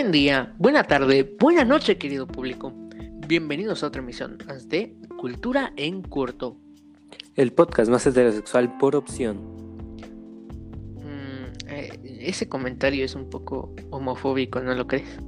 [0.00, 2.72] Buen día, buena tarde, buena noche, querido público.
[3.28, 6.56] Bienvenidos a otra emisión de Cultura en Corto.
[7.36, 9.36] El podcast más heterosexual por opción.
[10.96, 15.18] Mm, eh, ese comentario es un poco homofóbico, ¿no lo crees?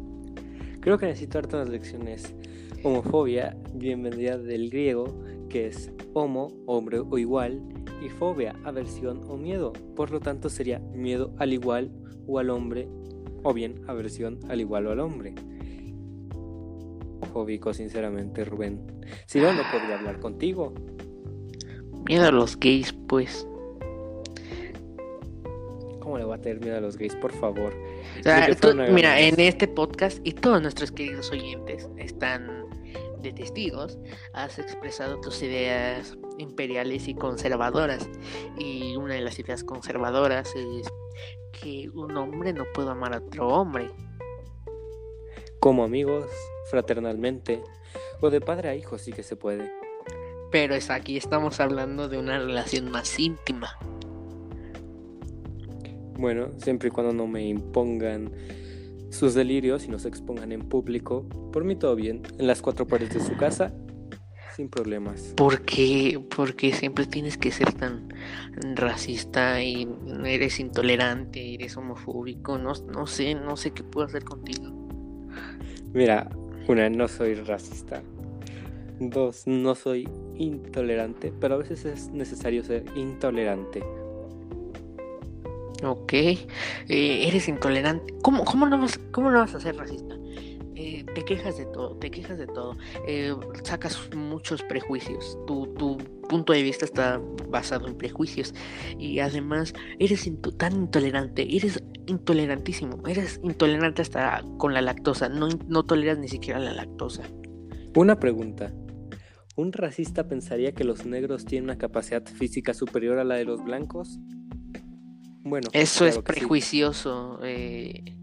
[0.80, 2.34] Creo que necesito darte unas lecciones.
[2.82, 7.60] Homofobia, bienvenida del griego, que es homo, hombre o igual,
[8.02, 9.74] y fobia, aversión o miedo.
[9.94, 11.92] Por lo tanto sería miedo al igual
[12.26, 12.88] o al hombre
[13.42, 15.34] o bien aversión al igual o al hombre.
[17.32, 18.80] Fóbico, sinceramente, Rubén.
[19.26, 20.74] Si no, no podría hablar contigo.
[22.06, 23.46] Miedo a los gays, pues.
[26.00, 27.72] ¿Cómo le va a tener miedo a los gays, por favor?
[28.92, 32.66] mira, en este podcast y todos nuestros queridos oyentes están
[33.22, 33.98] de testigos,
[34.34, 38.08] has expresado tus ideas imperiales y conservadoras.
[38.58, 40.86] Y una de las ideas conservadoras es
[41.52, 43.90] que un hombre no puede amar a otro hombre.
[45.60, 46.26] Como amigos,
[46.70, 47.62] fraternalmente,
[48.20, 49.70] o de padre a hijo sí que se puede.
[50.50, 53.78] Pero es aquí estamos hablando de una relación más íntima.
[56.18, 58.32] Bueno, siempre y cuando no me impongan
[59.10, 62.86] sus delirios y no se expongan en público, por mí todo bien, en las cuatro
[62.86, 63.74] paredes de su casa
[64.56, 65.34] sin problemas.
[65.36, 66.20] ¿Por qué?
[66.34, 68.08] Porque siempre tienes que ser tan
[68.74, 69.88] racista y
[70.24, 74.70] eres intolerante, eres homofóbico, no, no sé, no sé qué puedo hacer contigo.
[75.92, 76.30] Mira,
[76.68, 78.02] una, no soy racista.
[79.00, 83.82] Dos, no soy intolerante, pero a veces es necesario ser intolerante.
[85.84, 86.38] Ok, eh,
[86.88, 88.14] eres intolerante.
[88.22, 90.14] ¿Cómo, cómo, no vas, ¿Cómo no vas a ser racista?
[90.84, 95.96] Eh, te quejas de todo, te quejas de todo, eh, sacas muchos prejuicios, tu, tu,
[96.28, 98.52] punto de vista está basado en prejuicios
[98.98, 105.84] y además eres tan intolerante, eres intolerantísimo, eres intolerante hasta con la lactosa, no, no
[105.84, 107.22] toleras ni siquiera la lactosa.
[107.94, 108.72] Una pregunta.
[109.54, 113.62] ¿Un racista pensaría que los negros tienen una capacidad física superior a la de los
[113.62, 114.18] blancos?
[115.44, 117.38] Bueno, eso es prejuicioso.
[117.44, 118.16] Eh,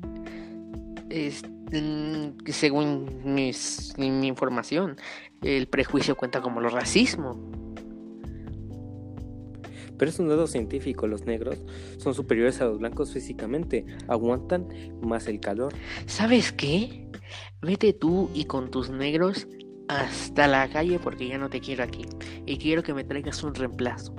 [1.10, 1.59] es, Mm,
[2.46, 4.98] según mis, mi información,
[5.42, 7.38] el prejuicio cuenta como lo racismo.
[10.00, 11.58] Pero es un dato científico, los negros
[11.98, 14.70] son superiores a los blancos físicamente, aguantan
[15.02, 15.74] más el calor.
[16.06, 17.10] ¿Sabes qué?
[17.62, 19.46] Vete tú y con tus negros
[19.90, 22.06] hasta la calle porque ya no te quiero aquí
[22.46, 24.16] y quiero que me traigas un reemplazo.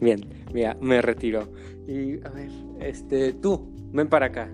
[0.00, 0.20] Bien,
[0.54, 1.52] mira, me retiro.
[1.86, 4.50] Y a ver, este, tú, ven para acá.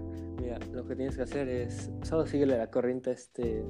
[0.54, 3.64] Mira, lo que tienes que hacer es solo síguele la corriente a, este,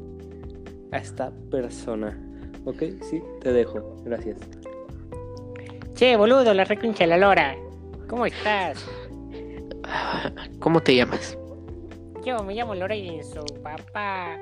[0.92, 2.18] a esta persona.
[2.64, 2.82] ¿Ok?
[3.02, 3.96] Sí, te dejo.
[4.04, 4.38] Gracias.
[5.94, 7.56] Che, boludo, la reconcha la lora.
[8.08, 8.84] ¿Cómo estás?
[10.58, 11.38] ¿Cómo te llamas?
[12.24, 14.38] Yo me llamo Lorenzo, papá.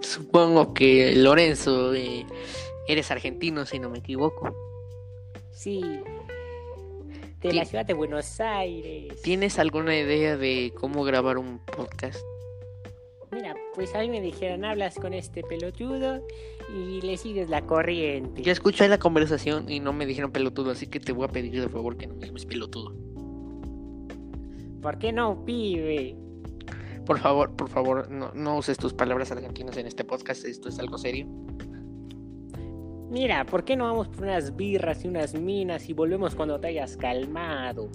[0.00, 2.24] Supongo que Lorenzo, eh,
[2.88, 4.54] eres argentino, si no me equivoco.
[5.50, 5.82] Sí,
[7.40, 9.22] de la ciudad de Buenos Aires.
[9.22, 12.20] ¿Tienes alguna idea de cómo grabar un podcast?
[13.32, 16.26] Mira, pues a mí me dijeron, hablas con este pelotudo
[16.74, 18.42] y le sigues la corriente.
[18.42, 21.60] Ya escuché la conversación y no me dijeron pelotudo, así que te voy a pedir
[21.60, 22.92] de favor que no me llames pelotudo.
[24.82, 26.16] ¿Por qué no, pibe?
[27.06, 30.78] Por favor, por favor, no, no uses tus palabras argentinas en este podcast, esto es
[30.78, 31.26] algo serio.
[33.10, 36.68] Mira, ¿por qué no vamos por unas birras y unas minas y volvemos cuando te
[36.68, 37.88] hayas calmado?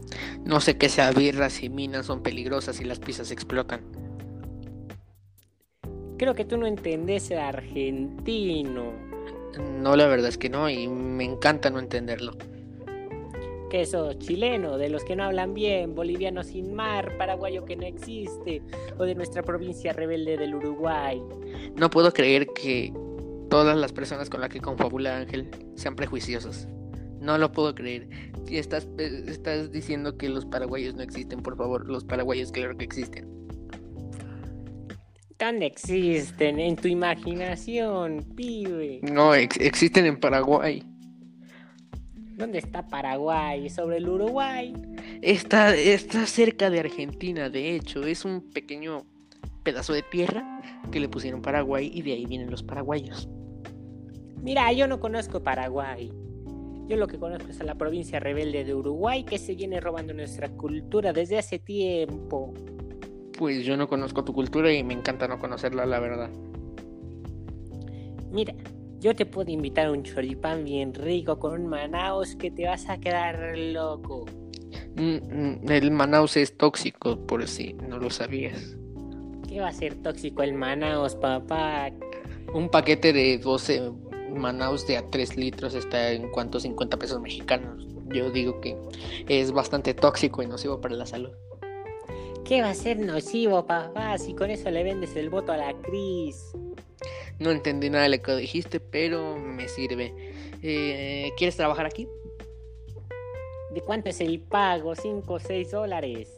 [0.44, 3.80] No sé qué sea birras y minas son peligrosas y las pizzas explotan.
[6.18, 8.92] Creo que tú no entendés el argentino.
[9.80, 12.34] No, la verdad es que no, y me encanta no entenderlo.
[13.70, 14.20] ¿Qué sos?
[14.20, 18.62] Chileno, de los que no hablan bien, boliviano sin mar, paraguayo que no existe,
[18.98, 21.22] o de nuestra provincia rebelde del Uruguay.
[21.76, 22.94] No puedo creer que
[23.56, 26.68] todas las personas con las que confabula Ángel sean prejuiciosos.
[27.22, 28.10] No lo puedo creer.
[28.46, 32.78] Si estás, eh, estás diciendo que los paraguayos no existen, por favor, los paraguayos claro
[32.78, 33.26] que existen.
[35.40, 36.60] ¿Dónde existen?
[36.60, 39.00] En tu imaginación, pibe.
[39.04, 40.84] No, existen en Paraguay.
[42.36, 43.70] ¿Dónde está Paraguay?
[43.70, 44.74] ¿Sobre el Uruguay?
[45.22, 48.04] Está, está cerca de Argentina, de hecho.
[48.04, 49.06] Es un pequeño
[49.64, 50.62] pedazo de tierra
[50.92, 53.30] que le pusieron Paraguay y de ahí vienen los paraguayos.
[54.46, 56.14] Mira, yo no conozco Paraguay.
[56.88, 60.14] Yo lo que conozco es a la provincia rebelde de Uruguay que se viene robando
[60.14, 62.54] nuestra cultura desde hace tiempo.
[63.40, 66.30] Pues yo no conozco tu cultura y me encanta no conocerla, la verdad.
[68.32, 68.54] Mira,
[69.00, 72.88] yo te puedo invitar a un choripán bien rico con un Manaus que te vas
[72.88, 74.26] a quedar loco.
[74.96, 78.78] Mm, mm, el Manaus es tóxico, por si no lo sabías.
[79.50, 81.90] ¿Qué va a ser tóxico el Manaos, papá?
[82.54, 83.82] Un paquete de 12
[84.36, 87.88] Manaus de a 3 litros está en cuanto 50 pesos mexicanos.
[88.08, 88.78] Yo digo que
[89.28, 91.32] es bastante tóxico y nocivo para la salud.
[92.46, 94.18] ¿Qué va a ser nocivo, papá?
[94.20, 96.54] Si con eso le vendes el voto a la Cris.
[97.40, 100.14] No entendí nada de lo que dijiste, pero me sirve.
[100.62, 102.08] Eh, ¿Quieres trabajar aquí?
[103.74, 104.94] ¿De cuánto es el pago?
[104.96, 106.35] ¿5 o 6 dólares?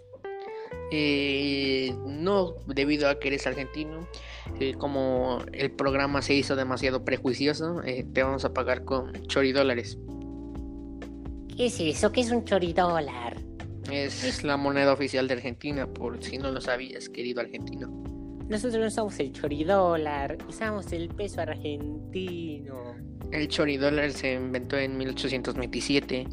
[0.91, 4.07] Eh, no, debido a que eres argentino,
[4.59, 9.97] eh, como el programa se hizo demasiado prejuicioso, eh, te vamos a pagar con choridólares.
[11.55, 12.11] ¿Qué es eso?
[12.11, 13.37] ¿Qué es un choridólar?
[13.91, 17.87] Es la moneda oficial de Argentina, por si no lo sabías, querido argentino.
[18.49, 22.95] Nosotros no usamos el choridólar, usamos el peso argentino.
[23.31, 26.27] El choridólar se inventó en 1827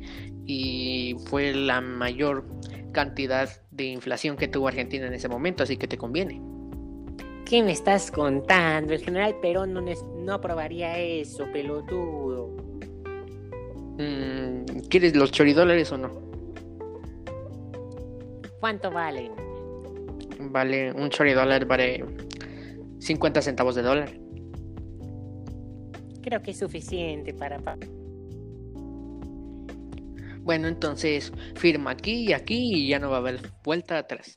[0.46, 2.46] y fue la mayor
[2.92, 6.40] cantidad de inflación que tuvo Argentina en ese momento, así que te conviene.
[7.44, 8.94] ¿Qué me estás contando?
[8.94, 12.50] El general Perón no, no aprobaría eso, pelotudo.
[13.98, 16.10] Mm, ¿Quieres los choridólares o no?
[18.60, 19.32] ¿Cuánto valen?
[20.40, 22.04] Vale, un choridólar vale
[22.98, 24.10] 50 centavos de dólar.
[26.22, 27.60] Creo que es suficiente para...
[30.44, 34.34] Bueno, entonces firma aquí y aquí y ya no va a haber vuelta atrás.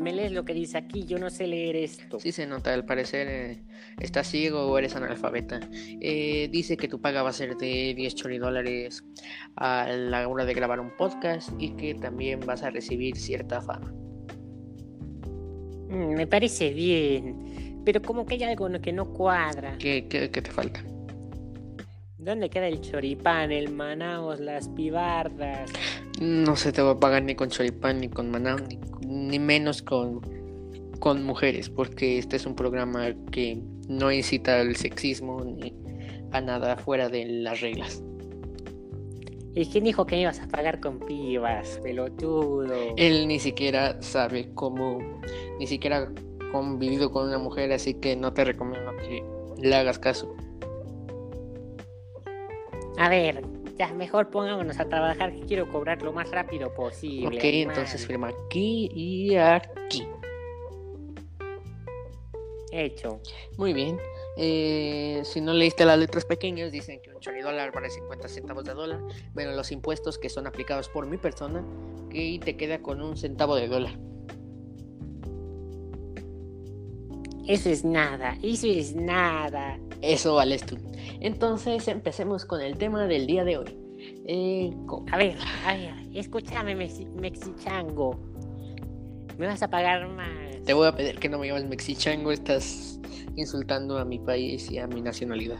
[0.00, 2.20] Me lees lo que dice aquí, yo no sé leer esto.
[2.20, 3.64] Sí se nota, al parecer eh,
[4.00, 5.60] estás ciego o eres analfabeta.
[6.00, 9.02] Eh, dice que tu paga va a ser de 10 choridólares
[9.56, 13.92] a la hora de grabar un podcast y que también vas a recibir cierta fama.
[15.88, 19.76] Mm, Me parece bien, pero como que hay algo que no cuadra.
[19.78, 20.84] ¿Qué, qué- qué te falta?
[22.24, 25.70] ¿Dónde queda el choripán, el manaos, las pibardas?
[26.22, 29.82] No se te va a pagar ni con choripán, ni con maná, ni, ni menos
[29.82, 30.22] con,
[31.00, 33.60] con mujeres, porque este es un programa que
[33.90, 35.74] no incita al sexismo ni
[36.32, 38.02] a nada fuera de las reglas.
[39.54, 42.94] ¿Y quién dijo que me ibas a pagar con pibas, pelotudo?
[42.96, 44.98] Él ni siquiera sabe cómo,
[45.58, 46.10] ni siquiera
[46.52, 49.22] convivido con una mujer, así que no te recomiendo que
[49.60, 50.34] le hagas caso.
[52.96, 53.42] A ver,
[53.76, 57.38] ya mejor pongámonos a trabajar que quiero cobrar lo más rápido posible.
[57.38, 57.70] Ok, animal.
[57.70, 60.06] entonces firma aquí y aquí.
[62.70, 63.20] Hecho.
[63.56, 63.98] Muy bien.
[64.36, 68.74] Eh, si no leíste las letras pequeñas, dicen que un choridólar vale 50 centavos de
[68.74, 69.00] dólar,
[69.32, 71.64] menos los impuestos que son aplicados por mi persona,
[72.10, 73.96] que te queda con un centavo de dólar.
[77.46, 79.78] Eso es nada, eso es nada.
[80.00, 80.76] Eso vales tú.
[81.20, 83.78] Entonces empecemos con el tema del día de hoy.
[84.26, 84.72] Eh,
[85.12, 85.36] A ver,
[85.66, 88.18] a ver, escúchame, Mexi- Mexichango.
[89.38, 90.28] Me vas a pagar más.
[90.64, 92.98] te voy a pedir que no me llames mexichango, estás
[93.36, 95.58] insultando a mi país y a mi nacionalidad.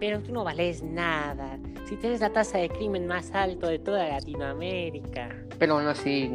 [0.00, 1.58] Pero tú no vales nada.
[1.88, 5.28] Si tienes la tasa de crimen más alto de toda Latinoamérica.
[5.58, 6.30] Pero aún así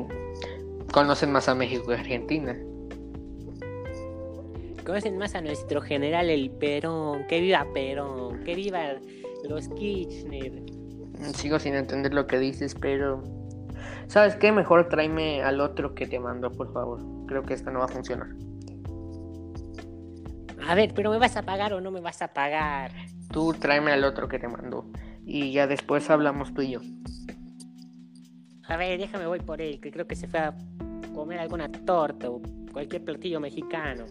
[0.91, 2.57] conocen más a México que Argentina.
[4.85, 7.25] Conocen más a nuestro general el Perón.
[7.27, 8.43] Que viva Perón.
[8.43, 8.95] Que viva
[9.48, 10.63] los Kirchner.
[11.36, 13.24] Sigo sin entender lo que dices, pero...
[14.07, 14.51] ¿Sabes qué?
[14.51, 17.00] Mejor tráeme al otro que te mando, por favor.
[17.27, 18.27] Creo que esto no va a funcionar.
[20.67, 22.91] A ver, pero ¿me vas a pagar o no me vas a pagar?
[23.31, 24.86] Tú tráeme al otro que te mando.
[25.25, 26.81] Y ya después hablamos tú y yo.
[28.67, 30.55] A ver, déjame voy por él, que creo que se fue a
[31.13, 32.41] comer alguna torta o
[32.72, 34.06] cualquier platillo mexicano.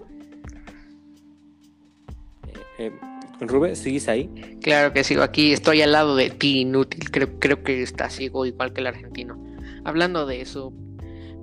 [2.78, 2.92] Eh,
[3.40, 4.28] Rubén, ¿sigues ahí?
[4.62, 7.10] Claro que sigo aquí, estoy al lado de ti, inútil.
[7.10, 9.42] Creo, creo que está ciego igual que el argentino.
[9.84, 10.72] Hablando de eso,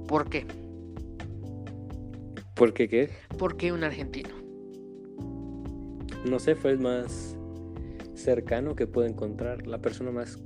[0.07, 0.45] ¿por qué?
[2.55, 3.09] ¿Por qué qué?
[3.37, 4.29] ¿Por qué un argentino?
[6.25, 7.37] No sé, fue el más
[8.15, 9.67] cercano que puedo encontrar.
[9.67, 10.39] La persona más.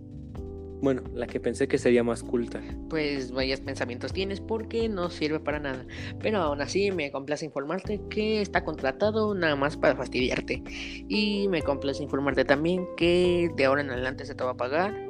[0.81, 2.59] Bueno, la que pensé que sería más culta.
[2.89, 5.85] Pues vayas pensamientos tienes porque no sirve para nada.
[6.19, 10.63] Pero aún así me complace informarte que está contratado nada más para fastidiarte.
[11.07, 15.09] Y me complace informarte también que de ahora en adelante se te va a pagar.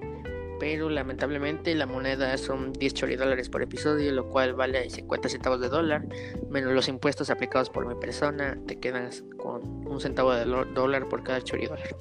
[0.59, 5.69] Pero lamentablemente la moneda son 10 choridólares por episodio, lo cual vale 50 centavos de
[5.69, 6.05] dólar.
[6.49, 11.23] Menos los impuestos aplicados por mi persona, te quedas con un centavo de dólar por
[11.23, 11.95] cada choridólar.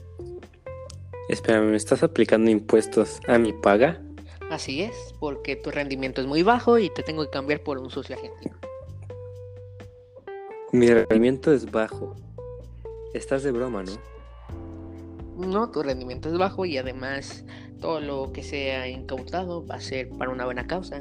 [1.30, 4.02] Espera, ¿me estás aplicando impuestos a mi paga?
[4.50, 7.88] Así es, porque tu rendimiento es muy bajo y te tengo que cambiar por un
[7.88, 8.56] socio argentino.
[10.72, 12.16] Mi rendimiento es bajo.
[13.14, 13.92] Estás de broma, ¿no?
[15.46, 17.44] no, tu rendimiento es bajo y además
[17.80, 21.00] todo lo que sea incautado va a ser para una buena causa.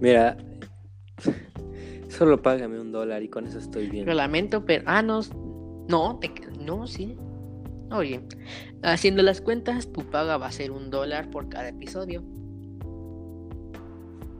[0.00, 0.38] Mira,
[2.08, 4.06] solo págame un dólar y con eso estoy bien.
[4.06, 4.82] Lo lamento, pero.
[4.86, 5.20] Ah, no.
[5.88, 6.30] No, te...
[6.64, 7.16] no, sí.
[7.90, 8.20] Oye,
[8.82, 12.22] haciendo las cuentas, tu paga va a ser un dólar por cada episodio.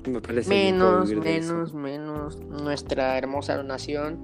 [0.07, 4.19] Me parece Menos, menos, menos nuestra hermosa donación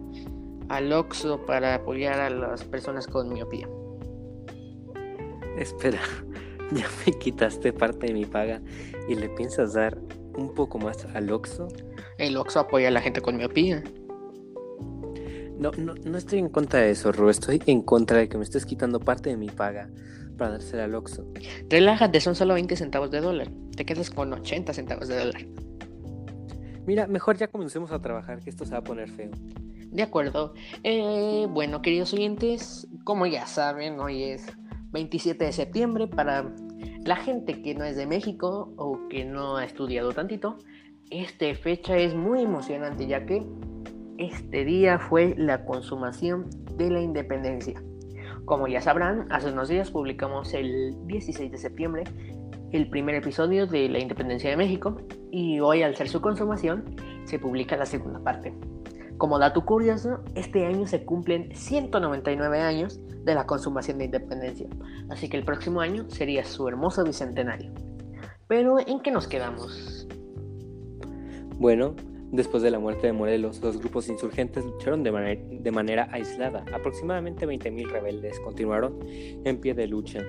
[0.69, 3.69] al Oxxo para apoyar a las personas con miopía.
[5.57, 6.01] Espera,
[6.73, 8.61] ya me quitaste parte de mi paga
[9.09, 9.99] y le piensas dar
[10.37, 11.69] un poco más al Oxxo.
[12.17, 13.85] El Oxxo apoya a la gente con miopía.
[15.59, 17.31] No, no, no estoy en contra de eso, Ru.
[17.31, 19.91] Estoy en contra de que me estés quitando parte de mi paga
[20.37, 21.27] para dársela al Oxxo.
[21.69, 23.49] Relájate, son solo 20 centavos de dólar.
[23.77, 25.47] Te quedas con 80 centavos de dólar.
[26.87, 29.31] Mira, mejor ya comencemos a trabajar, que esto se va a poner feo.
[29.91, 30.55] De acuerdo.
[30.85, 34.47] Eh, bueno, queridos oyentes, como ya saben, hoy es
[34.93, 36.07] 27 de septiembre.
[36.07, 36.51] Para
[37.05, 40.57] la gente que no es de México o que no ha estudiado tantito,
[41.11, 43.47] esta fecha es muy emocionante ya que
[44.19, 47.81] este día fue la consumación de la independencia.
[48.45, 52.05] Como ya sabrán, hace unos días publicamos el 16 de septiembre
[52.73, 57.39] el primer episodio de la independencia de México y hoy al ser su consumación se
[57.39, 58.53] publica la segunda parte.
[59.17, 64.69] Como dato curioso, este año se cumplen 199 años de la consumación de independencia,
[65.11, 67.73] así que el próximo año sería su hermoso bicentenario.
[68.49, 70.07] Pero ¿en qué nos quedamos?
[71.59, 71.95] Bueno,
[72.31, 76.65] después de la muerte de Morelos, los grupos insurgentes lucharon de, manera, aislada.
[76.73, 80.25] Aproximadamente 20.000 rebeldes continuaron en pie de lucha.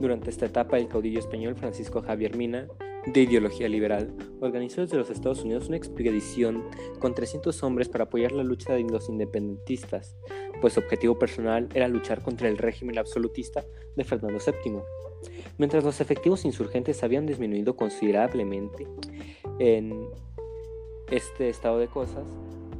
[0.00, 2.68] Durante esta etapa, el caudillo español Francisco Javier Mina,
[3.06, 6.64] de ideología liberal, organizó desde los Estados Unidos una expedición
[6.98, 10.16] con 300 hombres para apoyar la lucha de los independentistas,
[10.60, 13.64] pues su objetivo personal era luchar contra el régimen absolutista
[13.96, 14.78] de Fernando VII.
[15.56, 18.86] Mientras los efectivos insurgentes habían disminuido considerablemente
[19.58, 20.08] en
[21.10, 22.24] este estado de cosas,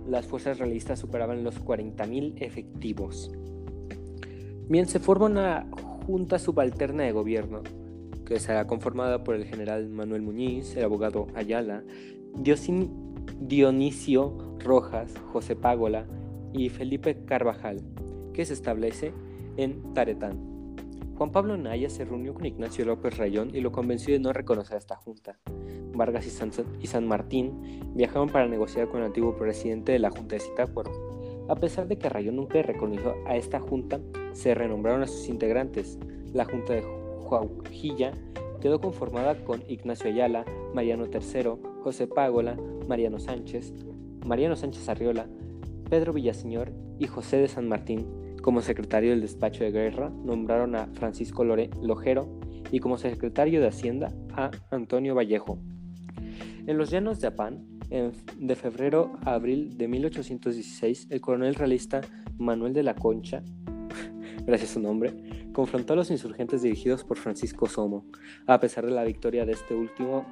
[0.06, 3.30] las fuerzas realistas superaban los 40.000 efectivos.
[4.68, 5.66] Bien, se forma una
[6.06, 7.62] junta subalterna de gobierno,
[8.26, 11.82] que será conformada por el general Manuel Muñiz, el abogado Ayala,
[13.40, 16.06] Dionisio Rojas, José Págola
[16.52, 17.80] y Felipe Carvajal,
[18.32, 19.12] que se establece
[19.56, 20.58] en Taretán.
[21.18, 24.76] Juan Pablo Naya se reunió con Ignacio López Rayón y lo convenció de no reconocer
[24.76, 25.37] esta junta.
[25.92, 30.40] Vargas y San, Martín viajaron para negociar con el antiguo presidente de la Junta de
[30.42, 30.92] Zitácuaro.
[31.48, 33.98] A pesar de que Rayón nunca reconoció a esta junta,
[34.30, 35.98] se renombraron a sus integrantes.
[36.32, 38.12] La Junta de Juajilla
[38.60, 42.56] quedó conformada con Ignacio Ayala, Mariano III, José Págola,
[42.87, 43.75] Mariano Sánchez,
[44.25, 45.26] Mariano Sánchez Arriola,
[45.90, 46.70] Pedro Villaseñor
[47.00, 48.06] y José de San Martín.
[48.42, 52.28] Como secretario del despacho de guerra nombraron a Francisco Lore- Lojero
[52.71, 55.59] y como secretario de Hacienda a Antonio Vallejo.
[56.66, 62.02] En los llanos de Apán, de febrero a abril de 1816, el coronel realista
[62.37, 63.42] Manuel de la Concha,
[64.47, 65.14] gracias a su nombre,
[65.59, 68.05] confrontó a los insurgentes dirigidos por Francisco Somo.
[68.47, 70.25] A pesar de la victoria de este último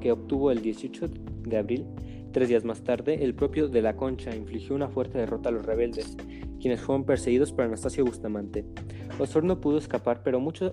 [0.00, 1.10] que obtuvo el 18
[1.44, 1.86] de abril,
[2.32, 5.64] tres días más tarde, el propio de la Concha infligió una fuerte derrota a los
[5.64, 6.16] rebeldes,
[6.60, 8.64] quienes fueron perseguidos por Anastasio Bustamante.
[9.20, 10.72] Osorno pudo escapar, pero muchos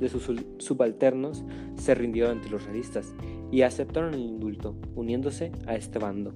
[0.00, 1.44] de sus subalternos
[1.76, 3.14] se rindieron ante los realistas
[3.52, 6.34] y aceptaron el indulto, uniéndose a este bando.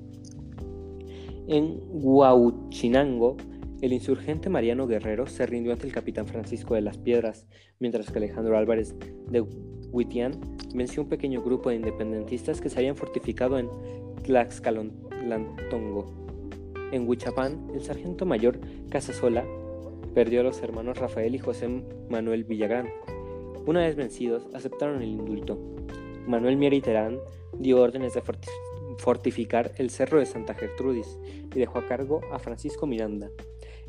[1.49, 3.37] En Huauchinango,
[3.85, 7.47] el insurgente Mariano Guerrero se rindió ante el capitán Francisco de las Piedras,
[7.81, 8.95] mientras que Alejandro Álvarez
[9.29, 10.41] de Huitián
[10.75, 13.69] venció un pequeño grupo de independentistas que se habían fortificado en
[14.23, 16.07] Tlaxcalantongo.
[16.93, 19.45] En Huichapán, el sargento mayor Casasola
[20.15, 21.69] perdió a los hermanos Rafael y José
[22.09, 22.89] Manuel Villagrán.
[23.67, 25.59] Una vez vencidos, aceptaron el indulto.
[26.27, 27.19] Manuel Mier y Terán
[27.59, 28.49] dio órdenes de forti-
[28.97, 31.19] fortificar el cerro de Santa Gertrudis
[31.55, 33.29] y dejó a cargo a Francisco Miranda.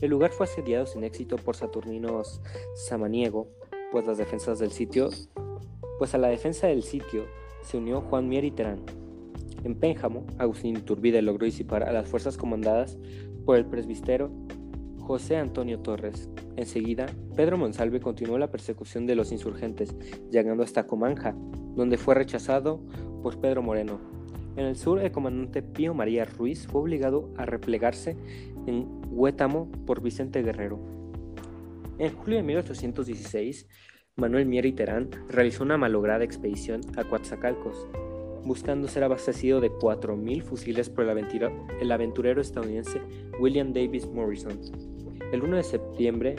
[0.01, 2.41] El lugar fue asediado sin éxito por Saturninos
[2.75, 3.47] Samaniego,
[3.91, 4.05] pues
[5.97, 7.25] pues a la defensa del sitio
[7.61, 8.81] se unió Juan Mier y Terán.
[9.63, 12.97] En Pénjamo, Agustín Iturbide logró disipar a las fuerzas comandadas
[13.45, 14.29] por el presbítero
[14.99, 16.29] José Antonio Torres.
[16.57, 19.95] Enseguida, Pedro Monsalve continuó la persecución de los insurgentes,
[20.29, 21.35] llegando hasta Comanja,
[21.75, 22.81] donde fue rechazado
[23.23, 23.99] por Pedro Moreno.
[24.55, 28.15] En el sur, el comandante Pío María Ruiz fue obligado a replegarse
[28.67, 30.79] en Huétamo por Vicente Guerrero.
[31.97, 33.67] En julio de 1816,
[34.17, 37.87] Manuel Mier y Terán realizó una malograda expedición a Coatzacoalcos,
[38.45, 43.01] buscando ser abastecido de 4.000 fusiles por el, aventurero estadounidense
[43.39, 44.59] William Davis Morrison.
[45.31, 46.35] el 1 de septiembre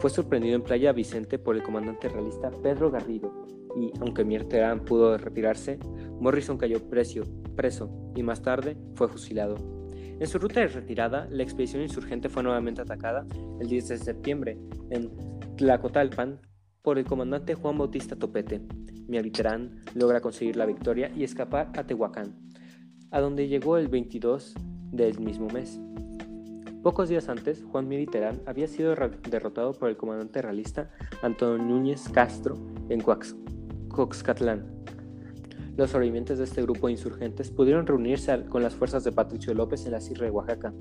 [0.00, 4.84] fue sorprendido en Playa Vicente por el comandante realista Pedro Garrido y, aunque Mier Terán
[4.84, 5.78] pudo retirarse,
[6.20, 7.24] Morrison cayó precio,
[7.56, 9.81] preso y más tarde fue fusilado.
[10.22, 13.26] En su ruta de retirada, la expedición insurgente fue nuevamente atacada
[13.58, 14.56] el 10 de septiembre
[14.90, 15.10] en
[15.56, 16.38] Tlacotalpan
[16.80, 18.60] por el comandante Juan Bautista Topete.
[19.08, 22.36] Miaviterán logra conseguir la victoria y escapar a Tehuacán,
[23.10, 24.54] a donde llegó el 22
[24.92, 25.80] del mismo mes.
[26.84, 28.94] Pocos días antes, Juan Militerán había sido
[29.28, 30.88] derrotado por el comandante realista
[31.22, 32.54] Antonio Núñez Castro
[32.90, 33.02] en
[33.88, 34.84] Coxcatlán.
[35.76, 39.86] Los sobrevivientes de este grupo de insurgentes pudieron reunirse con las fuerzas de Patricio López
[39.86, 40.74] en la Sierra de Oaxaca.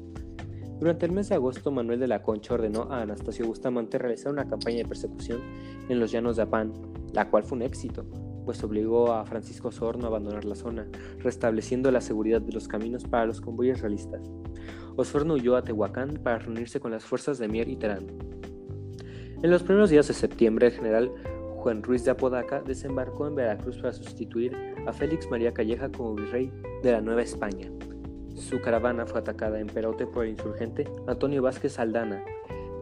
[0.79, 4.47] Durante el mes de agosto, Manuel de la Concha ordenó a Anastasio Bustamante realizar una
[4.47, 5.39] campaña de persecución
[5.87, 6.73] en los llanos de Apán,
[7.13, 8.03] la cual fue un éxito,
[8.45, 10.87] pues obligó a Francisco Sorno a abandonar la zona,
[11.19, 14.29] restableciendo la seguridad de los caminos para los convoyes realistas.
[14.97, 18.07] Osorno huyó a Tehuacán para reunirse con las fuerzas de Mier y Terán.
[19.41, 21.11] En los primeros días de septiembre, el general
[21.61, 26.51] Juan Ruiz de Apodaca desembarcó en Veracruz para sustituir a Félix María Calleja como virrey
[26.81, 27.71] de la Nueva España.
[28.35, 32.23] Su caravana fue atacada en Perote por el insurgente Antonio Vázquez Aldana,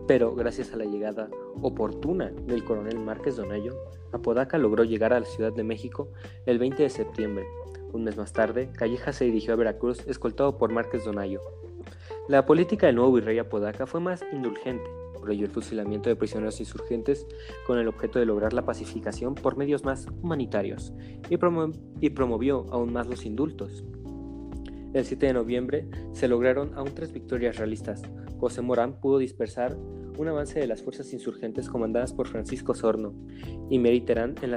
[0.07, 1.29] pero gracias a la llegada
[1.61, 3.75] oportuna del coronel Márquez Donayo,
[4.13, 6.07] Apodaca logró llegar a la Ciudad de México
[6.45, 7.45] el 20 de septiembre.
[7.91, 11.41] Un mes más tarde, Calleja se dirigió a Veracruz escoltado por Márquez Donayo.
[12.29, 14.89] La política del nuevo virrey Apodaca fue más indulgente,
[15.29, 17.27] ello el fusilamiento de prisioneros insurgentes
[17.65, 20.93] con el objeto de lograr la pacificación por medios más humanitarios
[21.29, 21.37] y,
[22.09, 23.83] promovió aún más los indultos.
[24.93, 28.01] El 7 de noviembre se lograron aún tres victorias realistas.
[28.39, 29.77] José Morán pudo dispersar
[30.17, 33.13] un avance de las fuerzas insurgentes comandadas por Francisco Sorno
[33.69, 34.51] y Meriterán en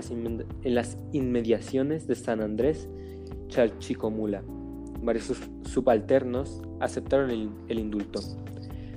[0.74, 2.88] las inmediaciones de San Andrés
[3.48, 4.42] Chalchicomula.
[5.02, 5.32] Varios
[5.64, 7.30] subalternos aceptaron
[7.68, 8.20] el, indulto.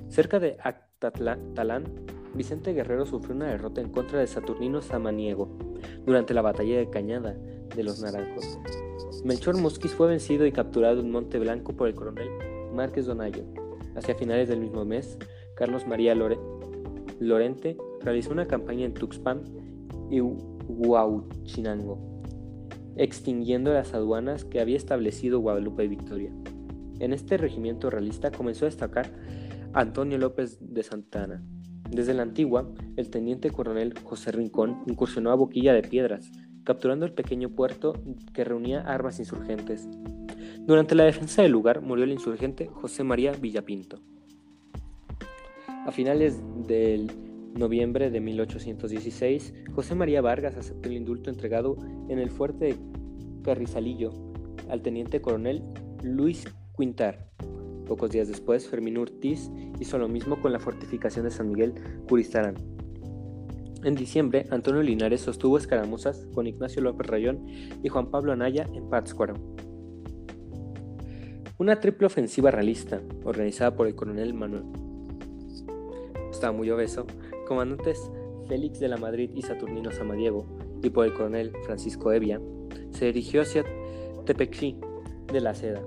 [0.08, 0.56] Cerca de
[1.02, 1.84] Actatlán,
[2.32, 5.50] Vicente Guerrero sufrió una derrota en contra de Saturnino Samaniego
[6.06, 7.36] durante la batalla de Cañada
[7.74, 8.58] de los Naranjos.
[9.22, 12.30] Melchor Mosquis fue vencido y capturado en Monte Blanco por el coronel
[12.72, 13.44] Márquez Donayo.
[13.94, 15.18] Hacia finales del mismo mes,
[15.54, 19.42] Carlos María Lorente realizó una campaña en Tuxpan
[20.10, 22.22] y Huauchinango,
[22.96, 26.32] extinguiendo las aduanas que había establecido Guadalupe Victoria.
[27.00, 29.12] En este regimiento realista comenzó a destacar
[29.76, 31.44] Antonio López de Santana.
[31.90, 36.32] Desde la antigua, el teniente coronel José Rincón incursionó a Boquilla de Piedras,
[36.64, 37.92] capturando el pequeño puerto
[38.32, 39.86] que reunía armas insurgentes.
[40.60, 44.00] Durante la defensa del lugar murió el insurgente José María Villapinto.
[45.68, 47.12] A finales del
[47.54, 51.76] noviembre de 1816, José María Vargas aceptó el indulto entregado
[52.08, 52.76] en el fuerte de
[53.42, 54.10] Carrizalillo
[54.70, 55.62] al teniente coronel
[56.02, 57.28] Luis Quintar.
[57.86, 61.74] Pocos días después, Fermín Ortiz hizo lo mismo con la fortificación de San Miguel
[62.08, 62.56] Curistarán.
[63.84, 67.46] En diciembre, Antonio Linares sostuvo escaramuzas con Ignacio López Rayón
[67.82, 69.34] y Juan Pablo Anaya en Pátzcuaro.
[71.58, 74.64] Una triple ofensiva realista, organizada por el coronel Manuel.
[76.30, 77.06] Estaba muy obeso,
[77.46, 78.10] comandantes
[78.48, 80.46] Félix de la Madrid y Saturnino Samadiego,
[80.82, 82.40] y por el coronel Francisco Evia,
[82.90, 83.64] se dirigió hacia
[84.24, 84.78] Tepexí
[85.32, 85.82] de la Seda,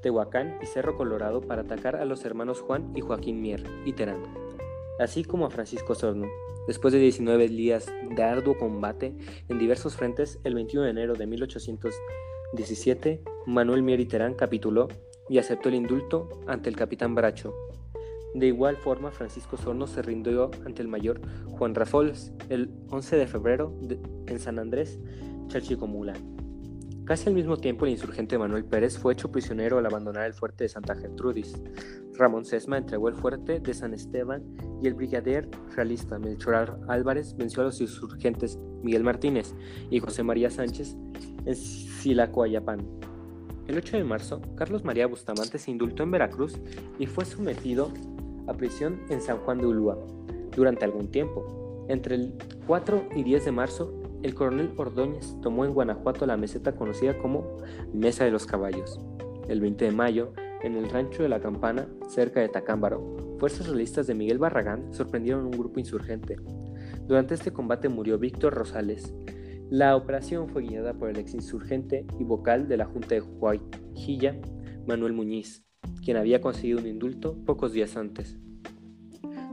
[0.00, 4.22] Tehuacán y Cerro Colorado para atacar a los hermanos Juan y Joaquín Mier y Terán,
[4.98, 6.26] así como a Francisco Sorno,
[6.66, 9.14] Después de 19 días de arduo combate
[9.48, 14.88] en diversos frentes, el 21 de enero de 1817, Manuel Mier y Terán capituló
[15.28, 17.54] y aceptó el indulto ante el capitán Bracho.
[18.34, 23.26] De igual forma, Francisco Sorno se rindió ante el mayor Juan Rafols el 11 de
[23.26, 23.74] febrero
[24.28, 25.00] en San Andrés,
[25.48, 26.12] Chalchicomula.
[27.10, 30.62] Casi al mismo tiempo, el insurgente Manuel Pérez fue hecho prisionero al abandonar el fuerte
[30.62, 31.60] de Santa Gertrudis.
[32.16, 34.44] Ramón Sesma entregó el fuerte de San Esteban
[34.80, 39.56] y el brigadier realista Melchor Álvarez venció a los insurgentes Miguel Martínez
[39.90, 40.94] y José María Sánchez
[41.46, 42.86] en Silacoayapán.
[43.66, 46.60] El 8 de marzo, Carlos María Bustamante se indultó en Veracruz
[47.00, 47.90] y fue sometido
[48.46, 49.98] a prisión en San Juan de Ulúa
[50.54, 51.86] durante algún tiempo.
[51.88, 52.34] Entre el
[52.68, 57.58] 4 y 10 de marzo, el coronel Ordóñez tomó en Guanajuato la meseta conocida como
[57.92, 59.00] Mesa de los Caballos.
[59.48, 64.06] El 20 de mayo, en el rancho de la Campana, cerca de Tacámbaro, fuerzas realistas
[64.06, 66.36] de Miguel Barragán sorprendieron un grupo insurgente.
[67.06, 69.14] Durante este combate murió Víctor Rosales.
[69.70, 74.36] La operación fue guiada por el exinsurgente y vocal de la Junta de Huayjilla,
[74.86, 75.64] Manuel Muñiz,
[76.04, 78.38] quien había conseguido un indulto pocos días antes.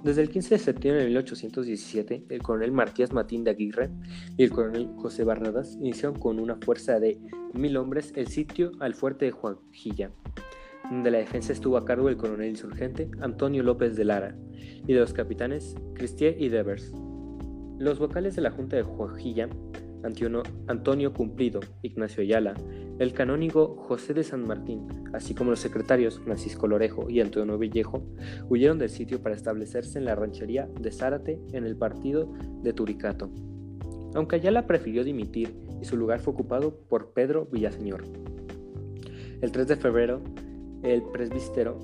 [0.03, 3.89] Desde el 15 de septiembre de 1817, el coronel Martías Matín de Aguirre
[4.38, 7.19] y el coronel José Barradas iniciaron con una fuerza de
[7.53, 10.12] mil hombres el sitio al fuerte de Juanjilla.
[10.89, 14.38] donde la defensa estuvo a cargo del coronel insurgente Antonio López de Lara
[14.88, 16.93] y de los capitanes Cristier y Devers.
[17.77, 19.49] Los vocales de la Junta de Juajilla,
[20.67, 22.53] Antonio Cumplido, Ignacio Ayala,
[22.99, 28.03] el canónigo José de San Martín, así como los secretarios Francisco Lorejo y Antonio Villejo,
[28.49, 32.33] huyeron del sitio para establecerse en la ranchería de Zárate en el partido
[32.63, 33.29] de Turicato.
[34.15, 38.03] Aunque Ayala prefirió dimitir y su lugar fue ocupado por Pedro Villaseñor.
[39.41, 40.21] El 3 de febrero,
[40.81, 41.79] el presbítero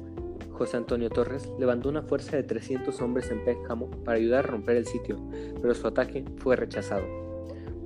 [0.52, 4.78] José Antonio Torres levantó una fuerza de 300 hombres en Péjamo para ayudar a romper
[4.78, 5.18] el sitio,
[5.62, 7.23] pero su ataque fue rechazado.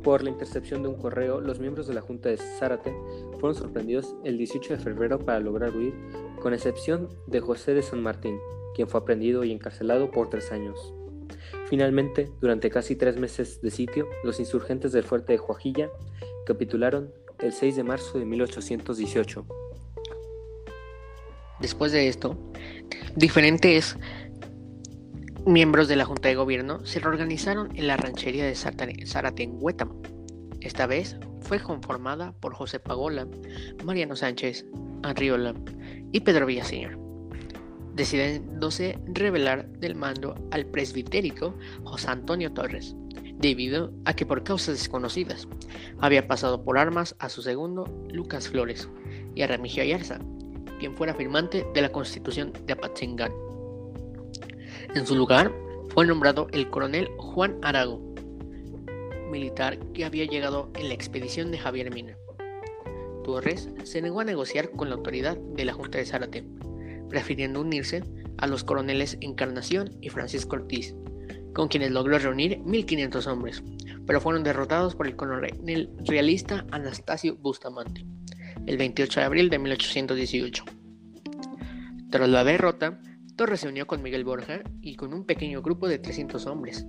[0.08, 2.96] Por la intercepción de un correo, los miembros de la Junta de Zárate
[3.41, 5.93] fueron sorprendidos el 18 de febrero para lograr huir,
[6.41, 8.39] con excepción de José de San Martín,
[8.74, 10.93] quien fue aprendido y encarcelado por tres años.
[11.65, 15.89] Finalmente, durante casi tres meses de sitio, los insurgentes del fuerte de Joajilla
[16.46, 19.46] capitularon el 6 de marzo de 1818.
[21.60, 22.38] Después de esto,
[23.17, 23.98] diferentes
[25.48, 30.02] miembros de la Junta de Gobierno se reorganizaron en la ranchería de Zárate en Huétamo.
[30.60, 33.26] Esta vez fue conformada por José Pagola,
[33.86, 34.66] Mariano Sánchez,
[35.04, 35.54] Arriola
[36.12, 37.00] y Pedro Villaseñor,
[37.94, 41.56] decidiéndose revelar del mando al presbitérico
[41.86, 42.94] José Antonio Torres,
[43.38, 45.48] debido a que por causas desconocidas
[46.00, 48.90] había pasado por armas a su segundo Lucas Flores
[49.34, 50.20] y a Remigio Ayarza,
[50.80, 53.47] quien fuera firmante de la Constitución de Apatzingán.
[54.95, 55.54] En su lugar
[55.89, 58.02] fue nombrado el coronel Juan Arago,
[59.32, 62.17] militar que había llegado en la expedición de Javier Mina.
[63.23, 66.45] Torres se negó a negociar con la autoridad de la Junta de Zárate,
[67.10, 68.04] prefiriendo unirse
[68.38, 70.95] a los coroneles Encarnación y Francisco Ortiz,
[71.54, 73.63] con quienes logró reunir 1.500 hombres,
[74.06, 78.06] pero fueron derrotados por el coronel realista Anastasio Bustamante
[78.67, 80.63] el 28 de abril de 1818.
[82.12, 83.00] Tras la derrota,
[83.38, 86.86] Torres se unió con Miguel Borja y con un pequeño grupo de 300 hombres.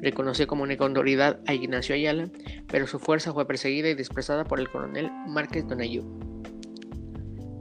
[0.00, 2.28] Reconoció como una autoridad a Ignacio Ayala,
[2.66, 6.02] pero su fuerza fue perseguida y dispersada por el coronel Márquez Donayú.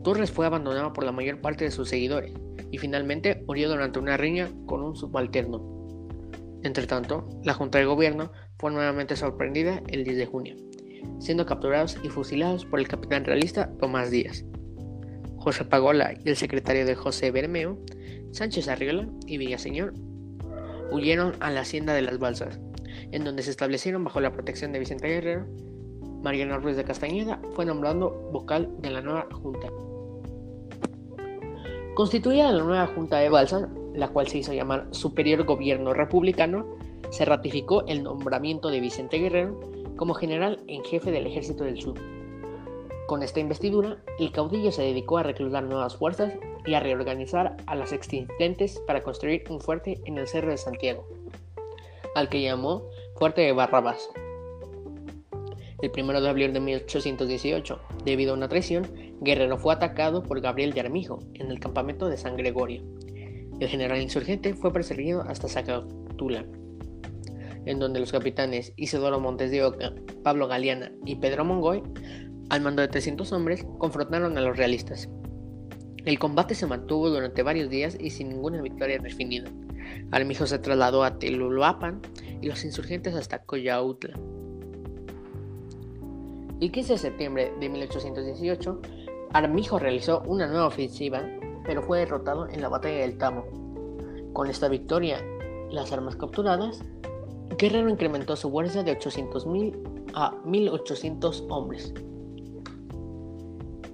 [0.03, 2.33] Torres fue abandonado por la mayor parte de sus seguidores
[2.71, 5.87] y finalmente murió durante una riña con un subalterno.
[6.63, 10.55] Entretanto, la Junta de Gobierno fue nuevamente sorprendida el 10 de junio
[11.19, 14.45] siendo capturados y fusilados por el capitán realista Tomás Díaz.
[15.37, 17.79] José Pagola y el secretario de José Bermeo,
[18.31, 19.93] Sánchez Arriola y Villaseñor
[20.91, 22.59] huyeron a la hacienda de las Balsas,
[23.11, 25.47] en donde se establecieron bajo la protección de Vicente Guerrero.
[26.21, 29.67] Mariano Ruiz de Castañeda fue nombrado vocal de la nueva junta.
[31.95, 36.77] Constituida la nueva junta de Balsas, la cual se hizo llamar Superior Gobierno Republicano,
[37.09, 39.59] se ratificó el nombramiento de Vicente Guerrero
[39.97, 41.95] como general en jefe del Ejército del Sur.
[43.11, 46.31] Con esta investidura, el caudillo se dedicó a reclutar nuevas fuerzas
[46.65, 51.05] y a reorganizar a las existentes para construir un fuerte en el Cerro de Santiago,
[52.15, 54.09] al que llamó Fuerte de Barrabás.
[55.81, 58.87] El 1 de abril de 1818, debido a una traición,
[59.19, 62.81] Guerrero fue atacado por Gabriel de Armijo en el campamento de San Gregorio.
[63.59, 66.45] El general insurgente fue perseguido hasta Zacatula
[67.65, 69.93] en donde los capitanes Isidoro Montes de Oca,
[70.23, 71.83] Pablo Galeana y Pedro Mongoy,
[72.51, 75.07] al mando de 300 hombres, confrontaron a los realistas.
[76.03, 79.49] El combate se mantuvo durante varios días y sin ninguna victoria definida.
[80.11, 82.01] Armijo se trasladó a Teluluapan
[82.41, 84.19] y los insurgentes hasta Coyautla.
[86.59, 88.81] El 15 de septiembre de 1818,
[89.31, 91.23] Armijo realizó una nueva ofensiva,
[91.63, 93.45] pero fue derrotado en la batalla del Tamo.
[94.33, 95.23] Con esta victoria,
[95.69, 96.83] las armas capturadas
[97.57, 101.93] Guerrero incrementó su fuerza de 800.000 a 1.800 hombres.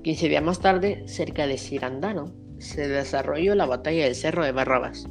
[0.08, 5.06] 15 días más tarde, cerca de Cirandano, se desarrolló la batalla del Cerro de Barrabas,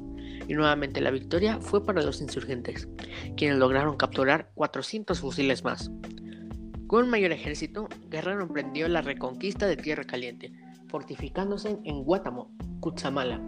[0.49, 2.89] y nuevamente la victoria fue para los insurgentes,
[3.37, 5.91] quienes lograron capturar 400 fusiles más.
[6.87, 10.55] Con un mayor ejército, Guerrero emprendió la reconquista de Tierra Caliente,
[10.89, 13.39] fortificándose en Guátamo, Cutzamala,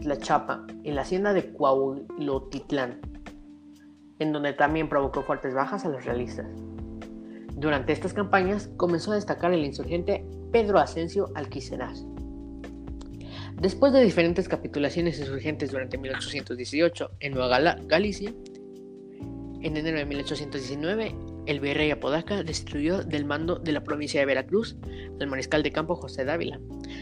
[0.00, 3.00] Tlachapa y la hacienda de Cuaulotitlán
[4.20, 6.46] en donde también provocó fuertes bajas a los realistas.
[7.56, 12.04] Durante estas campañas comenzó a destacar el insurgente Pedro Asensio Alquiceraz.
[13.60, 18.34] Después de diferentes capitulaciones insurgentes durante 1818 en Nueva Galicia,
[19.62, 21.14] en enero de 1819
[21.46, 24.76] el virrey Apodaca destruyó del mando de la provincia de Veracruz
[25.20, 26.58] al mariscal de campo José Dávila,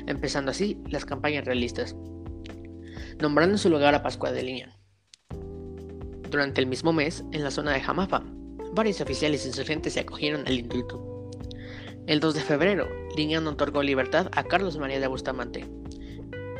[0.06, 1.96] empezando así las campañas realistas,
[3.20, 4.70] nombrando en su lugar a Pascua de Liñán.
[6.30, 8.24] Durante el mismo mes, en la zona de Jamapa,
[8.72, 11.30] varios oficiales insurgentes se acogieron al indulto.
[12.06, 15.64] El 2 de febrero, Liñán otorgó libertad a Carlos María de Bustamante,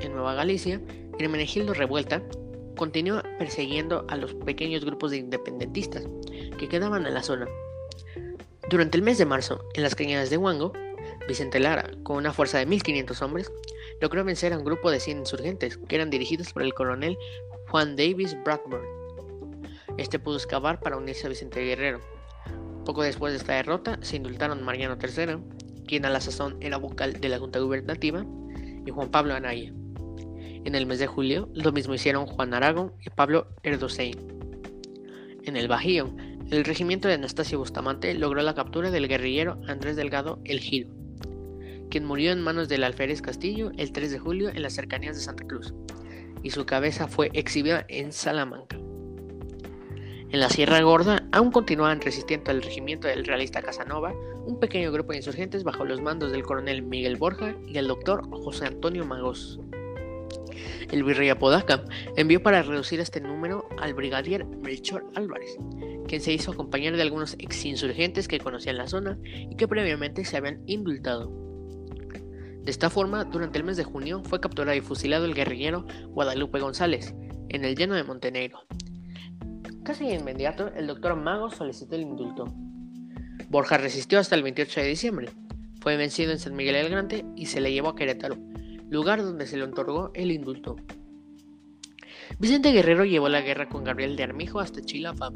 [0.02, 0.80] en Nueva Galicia,
[1.18, 2.22] Hermenegildo Revuelta
[2.76, 6.04] continuó persiguiendo a los pequeños grupos de independentistas
[6.58, 7.46] que quedaban en la zona.
[8.68, 10.72] Durante el mes de marzo, en las cañadas de Huango,
[11.28, 13.52] Vicente Lara, con una fuerza de 1.500 hombres,
[14.00, 17.16] logró vencer a un grupo de 100 insurgentes que eran dirigidos por el coronel
[17.68, 19.01] Juan Davis Bradburn.
[19.98, 22.00] Este pudo excavar para unirse a Vicente Guerrero.
[22.84, 25.38] Poco después de esta derrota, se indultaron Mariano III,
[25.86, 28.24] quien a la sazón era vocal de la Junta Gubernativa,
[28.84, 29.72] y Juan Pablo Anaya.
[30.64, 34.16] En el mes de julio, lo mismo hicieron Juan Aragón y Pablo Erdosey.
[35.44, 36.14] En el Bajío,
[36.50, 40.90] el regimiento de Anastasio Bustamante logró la captura del guerrillero Andrés Delgado El Giro,
[41.90, 45.22] quien murió en manos del alférez Castillo el 3 de julio en las cercanías de
[45.22, 45.74] Santa Cruz,
[46.42, 48.78] y su cabeza fue exhibida en Salamanca.
[50.32, 54.14] En la Sierra Gorda aún continuaban resistiendo al regimiento del realista Casanova
[54.46, 58.26] un pequeño grupo de insurgentes bajo los mandos del coronel Miguel Borja y el doctor
[58.30, 59.60] José Antonio Magos.
[60.90, 61.84] El virrey Apodaca
[62.16, 65.58] envió para reducir este número al brigadier Melchor Álvarez,
[66.08, 70.38] quien se hizo acompañar de algunos exinsurgentes que conocían la zona y que previamente se
[70.38, 71.30] habían indultado.
[72.62, 76.58] De esta forma, durante el mes de junio fue capturado y fusilado el guerrillero Guadalupe
[76.58, 77.14] González,
[77.50, 78.60] en el llano de Montenegro,
[79.84, 82.44] Casi inmediato, el doctor Mago solicitó el indulto.
[83.48, 85.30] Borja resistió hasta el 28 de diciembre.
[85.80, 88.36] Fue vencido en San Miguel del Grande y se le llevó a Querétaro,
[88.88, 90.76] lugar donde se le otorgó el indulto.
[92.38, 95.32] Vicente Guerrero llevó la guerra con Gabriel de Armijo hasta Chilapa,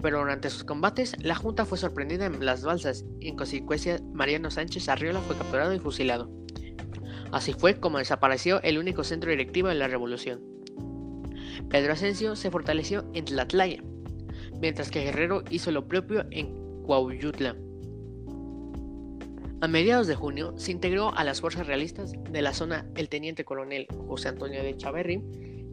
[0.00, 4.50] pero durante sus combates la Junta fue sorprendida en las balsas y en consecuencia Mariano
[4.50, 6.30] Sánchez Arriola fue capturado y fusilado.
[7.30, 10.55] Así fue como desapareció el único centro directivo de la revolución.
[11.68, 13.82] Pedro Asensio se fortaleció en Tlatlaya,
[14.60, 17.56] mientras que Guerrero hizo lo propio en Cuauyutla.
[19.62, 23.44] A mediados de junio se integró a las fuerzas realistas de la zona el teniente
[23.44, 25.22] coronel José Antonio de Chaverri,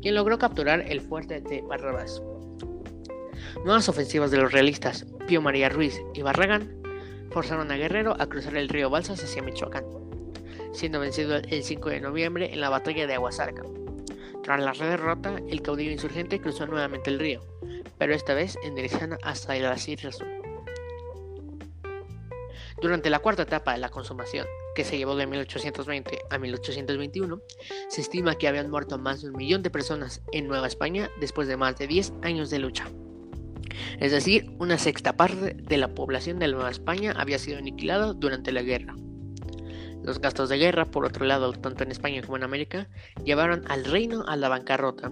[0.02, 2.22] quien logró capturar el fuerte de Barrabás.
[3.66, 6.82] Nuevas ofensivas de los realistas, Pío María Ruiz y Barragán,
[7.32, 9.86] forzaron a Guerrero a cruzar el río Balsas hacia Michoacán,
[10.72, 13.64] siendo vencido el 5 de noviembre en la batalla de Aguasarca.
[14.44, 17.42] Tras la derrota, el caudillo insurgente cruzó nuevamente el río,
[17.98, 20.28] pero esta vez en dirección hasta las Islas Sur.
[22.82, 27.42] Durante la cuarta etapa de la consumación, que se llevó de 1820 a 1821,
[27.88, 31.48] se estima que habían muerto más de un millón de personas en Nueva España después
[31.48, 32.90] de más de 10 años de lucha.
[34.02, 38.52] Es decir, una sexta parte de la población de Nueva España había sido aniquilada durante
[38.52, 38.94] la guerra.
[40.04, 42.90] Los gastos de guerra, por otro lado, tanto en España como en América,
[43.24, 45.12] llevaron al reino a la bancarrota.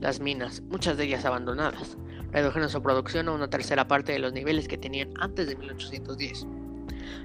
[0.00, 1.98] Las minas, muchas de ellas abandonadas,
[2.30, 6.46] redujeron su producción a una tercera parte de los niveles que tenían antes de 1810.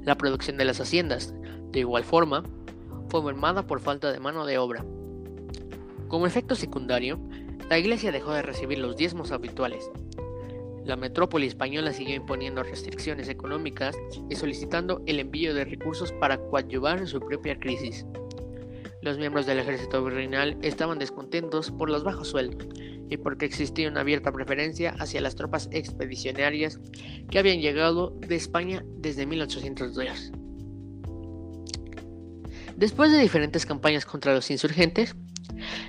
[0.03, 1.35] La producción de las haciendas,
[1.71, 2.43] de igual forma,
[3.09, 4.83] fue mermada por falta de mano de obra.
[6.07, 7.19] Como efecto secundario,
[7.69, 9.89] la iglesia dejó de recibir los diezmos habituales,
[10.85, 13.95] la metrópoli española siguió imponiendo restricciones económicas
[14.29, 18.05] y solicitando el envío de recursos para coadyuvar su propia crisis.
[19.01, 22.67] Los miembros del ejército virreinal estaban descontentos por los bajos sueldos
[23.09, 26.79] y porque existía una abierta preferencia hacia las tropas expedicionarias
[27.29, 30.31] que habían llegado de España desde 1802.
[32.75, 35.15] Después de diferentes campañas contra los insurgentes,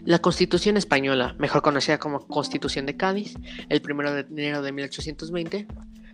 [0.06, 3.34] la Constitución española, mejor conocida como Constitución de Cádiz,
[3.68, 5.66] el 1 de enero de 1820,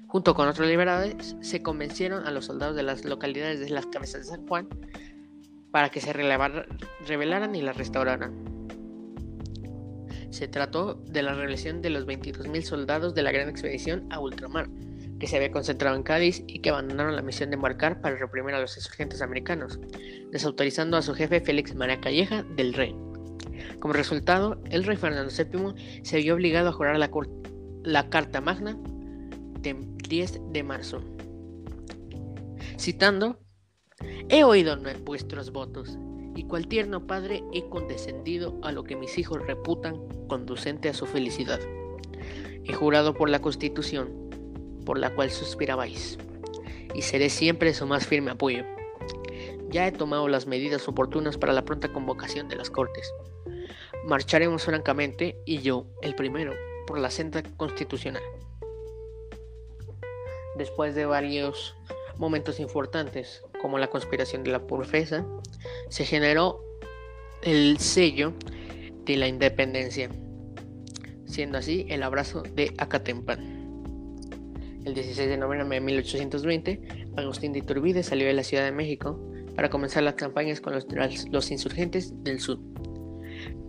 [0.06, 4.22] junto con otros liberales, se convencieron a los soldados de las localidades de las cabezas
[4.22, 4.66] de San Juan
[5.70, 8.78] para que se rebelaran y la restauraran.
[10.30, 14.70] Se trató de la reelección de los 22.000 soldados de la gran expedición a ultramar,
[15.20, 18.54] que se había concentrado en Cádiz y que abandonaron la misión de embarcar para reprimir
[18.54, 19.78] a los insurgentes americanos,
[20.30, 23.11] desautorizando a su jefe Félix María Calleja del Rey.
[23.80, 28.78] Como resultado, el rey Fernando VII se vio obligado a jurar la, Carta Magna
[29.60, 31.02] del 10 de marzo.
[32.78, 33.38] Citando,
[34.28, 35.98] He oído vuestros votos,
[36.34, 39.96] y cual tierno padre he condescendido a lo que mis hijos reputan
[40.28, 41.60] conducente a su felicidad.
[42.64, 44.30] He jurado por la Constitución,
[44.86, 46.18] por la cual suspirabais,
[46.94, 48.64] y seré siempre su más firme apoyo.
[49.70, 53.12] Ya he tomado las medidas oportunas para la pronta convocación de las Cortes
[54.04, 56.52] marcharemos francamente, y yo, el primero,
[56.86, 58.22] por la senda constitucional.
[60.56, 61.76] Después de varios
[62.18, 65.24] momentos importantes, como la conspiración de la profesa,
[65.88, 66.60] se generó
[67.42, 68.34] el sello
[69.04, 70.10] de la independencia,
[71.26, 73.40] siendo así el abrazo de Acatempan.
[74.84, 76.82] El 16 de noviembre de 1820,
[77.16, 79.18] Agustín de Iturbide salió de la Ciudad de México
[79.54, 82.58] para comenzar las campañas con los insurgentes del sur.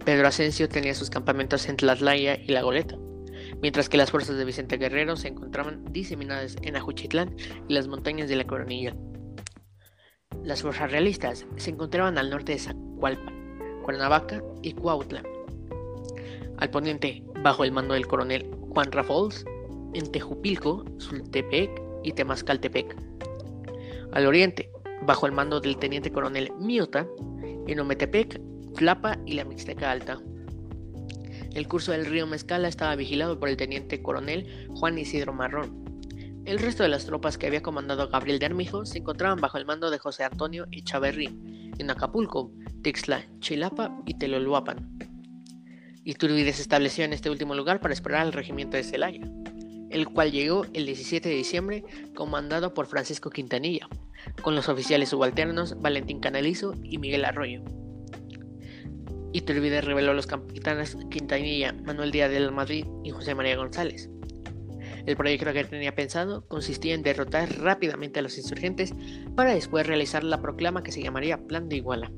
[0.05, 2.97] Pedro Asensio tenía sus campamentos en Tlatlaya y La Goleta,
[3.61, 7.35] mientras que las fuerzas de Vicente Guerrero se encontraban diseminadas en Ajuchitlán
[7.69, 8.95] y las montañas de la Coronilla.
[10.43, 15.23] Las fuerzas realistas se encontraban al norte de Zacualpan, Cuernavaca y Cuautla.
[16.57, 19.45] Al poniente, bajo el mando del coronel Juan Rafols,
[19.93, 22.93] en Tejupilco, Sultepec y Temascaltepec.
[24.11, 24.69] Al oriente,
[25.03, 27.07] bajo el mando del teniente coronel Miota,
[27.67, 28.41] en Ometepec,
[28.73, 30.19] Tlapa y la Mixteca Alta.
[31.53, 35.83] El curso del río Mezcala estaba vigilado por el teniente coronel Juan Isidro Marrón.
[36.45, 39.65] El resto de las tropas que había comandado Gabriel de Armijo se encontraban bajo el
[39.65, 44.97] mando de José Antonio Echaverri en Acapulco, Tixla, Chilapa y Teloluapan.
[46.03, 49.21] Iturbide se estableció en este último lugar para esperar al regimiento de Celaya,
[49.89, 51.83] el cual llegó el 17 de diciembre
[52.13, 53.87] comandado por Francisco Quintanilla,
[54.41, 57.63] con los oficiales subalternos Valentín Canalizo y Miguel Arroyo.
[59.33, 64.09] Iturbide reveló los capitanes Quintanilla, Manuel Díaz del Madrid y José María González.
[65.05, 68.93] El proyecto que tenía pensado consistía en derrotar rápidamente a los insurgentes
[69.35, 72.11] para después realizar la proclama que se llamaría Plan de Iguala.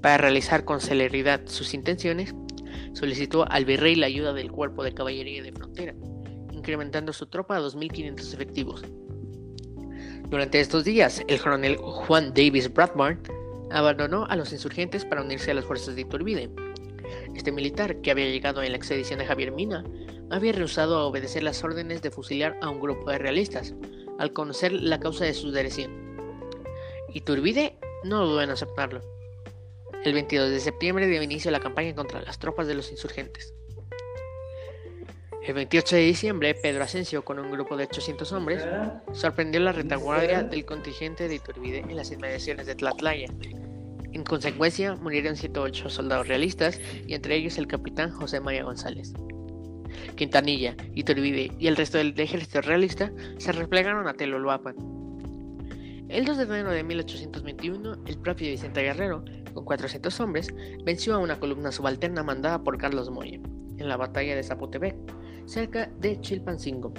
[0.00, 2.34] Para realizar con celeridad sus intenciones,
[2.92, 5.94] solicitó al virrey la ayuda del cuerpo de caballería de frontera,
[6.52, 8.84] incrementando su tropa a 2.500 efectivos.
[10.30, 13.20] Durante estos días, el coronel Juan Davis Bradburn
[13.70, 16.50] abandonó a los insurgentes para unirse a las fuerzas de Iturbide.
[17.34, 19.84] Este militar, que había llegado en la expedición de Javier Mina,
[20.30, 23.74] había rehusado a obedecer las órdenes de fusilar a un grupo de realistas,
[24.18, 26.16] al conocer la causa de su dirección.
[27.12, 29.00] Iturbide no dudó en aceptarlo.
[30.04, 33.55] El 22 de septiembre dio inicio la campaña contra las tropas de los insurgentes.
[35.46, 38.66] El 28 de diciembre, Pedro Asensio, con un grupo de 800 hombres,
[39.12, 43.28] sorprendió la retaguardia del contingente de Iturbide en las inmediaciones de Tlatlaya.
[44.12, 49.12] En consecuencia, murieron 108 soldados realistas y entre ellos el capitán José María González.
[50.16, 54.74] Quintanilla, Iturbide y el resto del ejército realista se replegaron a Teloluapan.
[56.08, 60.48] El 2 de enero de 1821, el propio Vicente Guerrero, con 400 hombres,
[60.82, 63.38] venció a una columna subalterna mandada por Carlos Moya
[63.78, 64.96] en la batalla de Zapotepec,
[65.46, 66.92] cerca de Chilpancingo.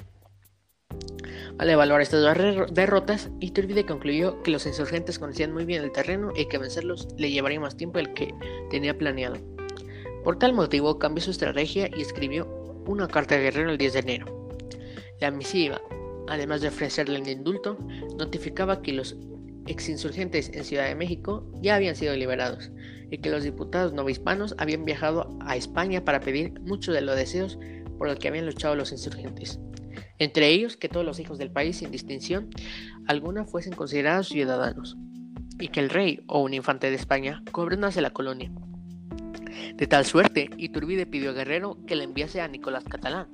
[1.58, 6.32] Al evaluar estas dos derrotas, Iturbide concluyó que los insurgentes conocían muy bien el terreno
[6.36, 8.34] y que vencerlos le llevaría más tiempo del que
[8.70, 9.38] tenía planeado.
[10.24, 12.46] Por tal motivo, cambió su estrategia y escribió
[12.86, 14.50] una carta de Guerrero el 10 de enero.
[15.20, 15.82] La misiva,
[16.28, 17.78] además de ofrecerle un indulto,
[18.18, 19.18] notificaba que los
[19.66, 22.72] exinsurgentes en Ciudad de México ya habían sido liberados
[23.10, 27.58] y que los diputados novohispanos habían viajado a España para pedir muchos de los deseos
[27.98, 29.60] por los que habían luchado los insurgentes.
[30.20, 32.50] Entre ellos, que todos los hijos del país, sin distinción
[33.08, 34.98] alguna, fuesen considerados ciudadanos,
[35.60, 38.52] y que el rey o un infante de España gobernase la colonia.
[39.76, 43.28] De tal suerte, Iturbide pidió a Guerrero que le enviase a Nicolás Catalán,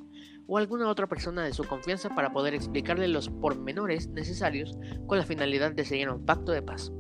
[0.47, 5.25] o alguna otra persona de su confianza para poder explicarle los pormenores necesarios con la
[5.25, 6.91] finalidad de seguir un pacto de paz.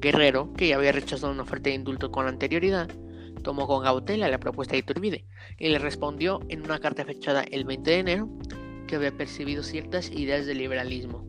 [0.00, 2.88] Guerrero, que ya había rechazado una oferta de indulto con anterioridad,
[3.42, 5.26] tomó con cautela la propuesta de Iturbide
[5.58, 8.28] y le respondió en una carta fechada el 20 de enero
[8.86, 11.26] que había percibido ciertas ideas de liberalismo.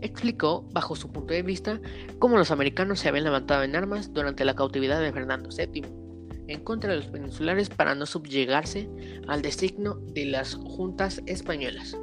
[0.00, 1.80] Explicó, bajo su punto de vista,
[2.18, 6.06] cómo los americanos se habían levantado en armas durante la cautividad de Fernando VII
[6.48, 8.88] en contra de los peninsulares para no subyugarse
[9.26, 11.96] al designio de las juntas españolas.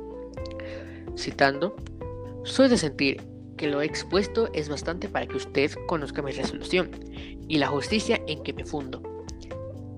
[1.17, 1.75] Citando,
[2.43, 3.21] soy de sentir
[3.57, 6.89] que lo expuesto es bastante para que usted conozca mi resolución
[7.47, 9.01] y la justicia en que me fundo,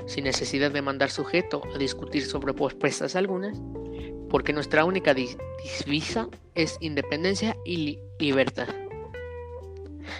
[0.08, 3.62] sin necesidad de mandar sujeto a discutir sobre propuestas algunas,
[4.30, 8.68] porque nuestra única divisa es independencia y libertad.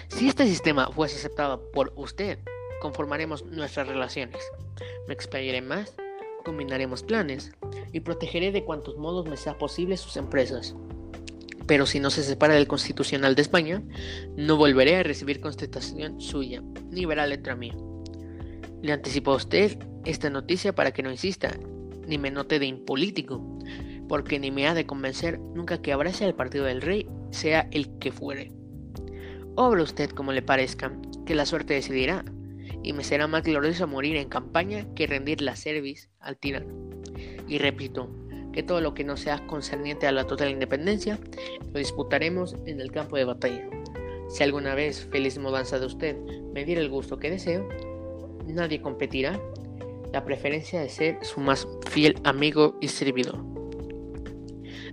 [0.08, 2.38] Si este sistema fuese aceptado por usted,
[2.80, 4.42] conformaremos nuestras relaciones.
[5.06, 5.94] Me explayaré más,
[6.44, 7.52] combinaremos planes
[7.92, 10.74] y protegeré de cuantos modos me sea posible sus empresas.
[11.66, 13.82] Pero si no se separa del Constitucional de España,
[14.36, 17.74] no volveré a recibir contestación suya, ni verá letra mía.
[18.82, 21.56] Le anticipo a usted esta noticia para que no insista,
[22.06, 23.42] ni me note de impolítico,
[24.08, 27.98] porque ni me ha de convencer nunca que abrace al partido del rey, sea el
[27.98, 28.52] que fuere.
[29.56, 30.92] Obra usted como le parezca,
[31.24, 32.24] que la suerte decidirá,
[32.82, 36.72] y me será más glorioso morir en campaña que rendir la cerviz al tirano.
[37.48, 38.10] Y repito,
[38.52, 41.18] que todo lo que no sea concerniente a la total independencia,
[41.72, 43.68] lo disputaremos en el campo de batalla.
[44.28, 46.16] Si alguna vez, feliz mudanza de usted,
[46.54, 47.68] me diera el gusto que deseo,
[48.52, 49.40] nadie competirá
[50.12, 53.44] la preferencia de ser su más fiel amigo y servidor.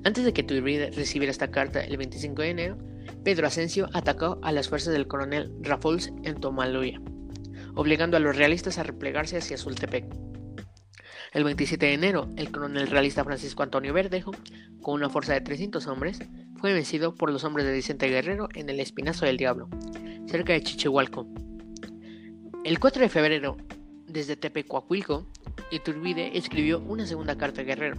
[0.03, 2.77] Antes de que Turbide recibiera esta carta el 25 de enero,
[3.23, 6.99] Pedro Asensio atacó a las fuerzas del coronel Rafols en Tomaluya
[7.75, 10.05] obligando a los realistas a replegarse hacia Sultepec.
[11.31, 14.31] El 27 de enero, el coronel realista Francisco Antonio Verdejo,
[14.81, 16.19] con una fuerza de 300 hombres,
[16.57, 19.67] fue vencido por los hombres de Vicente Guerrero en el Espinazo del Diablo,
[20.27, 21.27] cerca de Chichihualco.
[22.63, 23.57] El 4 de febrero,
[24.07, 25.27] desde Tepecuacuilco,
[25.69, 27.97] Iturbide escribió una segunda carta a Guerrero,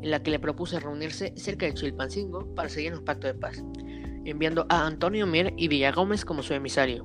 [0.00, 3.64] en la que le propuso reunirse cerca de Chilpancingo para seguir un pacto de paz,
[4.24, 7.04] enviando a Antonio Mier y Villagómez como su emisario.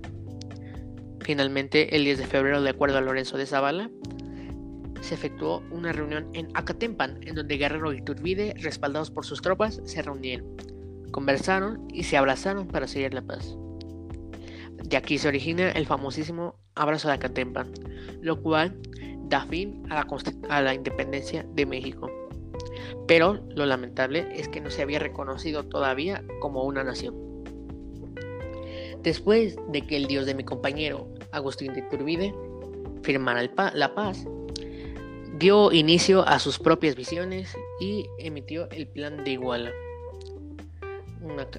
[1.21, 3.89] Finalmente, el 10 de febrero, de acuerdo a Lorenzo de Zavala,
[5.01, 9.81] se efectuó una reunión en Acatempan, en donde Guerrero y Iturbide, respaldados por sus tropas,
[9.85, 10.55] se reunieron,
[11.09, 13.57] conversaron y se abrazaron para seguir la paz.
[14.91, 17.71] De aquí se origina el famosísimo Abrazo de Acatempan,
[18.19, 18.77] lo cual
[19.29, 20.07] da fin a la,
[20.49, 22.11] a la independencia de México.
[23.07, 27.15] Pero lo lamentable es que no se había reconocido todavía como una nación.
[29.01, 32.35] Después de que el dios de mi compañero, Agustín de Iturbide,
[33.01, 34.25] firmara la paz,
[35.37, 39.71] dio inicio a sus propias visiones y emitió el plan de Iguala,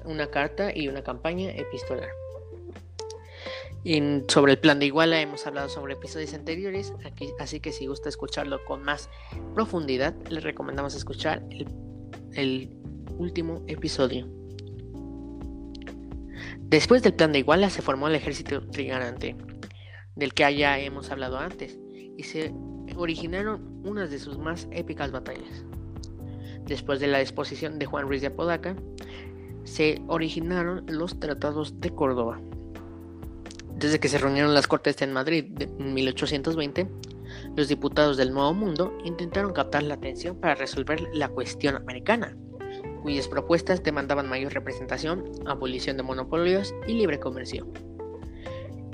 [0.05, 2.09] una carta y una campaña epistolar
[4.27, 6.93] sobre el plan de Iguala hemos hablado sobre episodios anteriores,
[7.39, 9.09] así que si gusta escucharlo con más
[9.53, 11.43] profundidad, les recomendamos escuchar
[12.33, 12.71] el,
[13.17, 14.27] último episodio.
[16.61, 19.35] Después del plan de Iguala se formó el ejército trigarante,
[20.15, 21.77] del que ya hemos hablado antes,
[22.17, 22.51] y se
[22.95, 25.63] originaron unas de sus más épicas batallas.
[26.65, 28.75] Después de la exposición de Juan Ruiz de Apodaca,
[29.63, 32.39] se originaron los tratados de Córdoba.
[33.75, 36.89] Desde que se reunieron las Cortes en Madrid en 1820,
[37.55, 42.37] los diputados del Nuevo Mundo intentaron captar la atención para resolver la cuestión americana,
[43.01, 47.67] cuyas propuestas demandaban mayor representación, abolición de monopolios y libre comercio.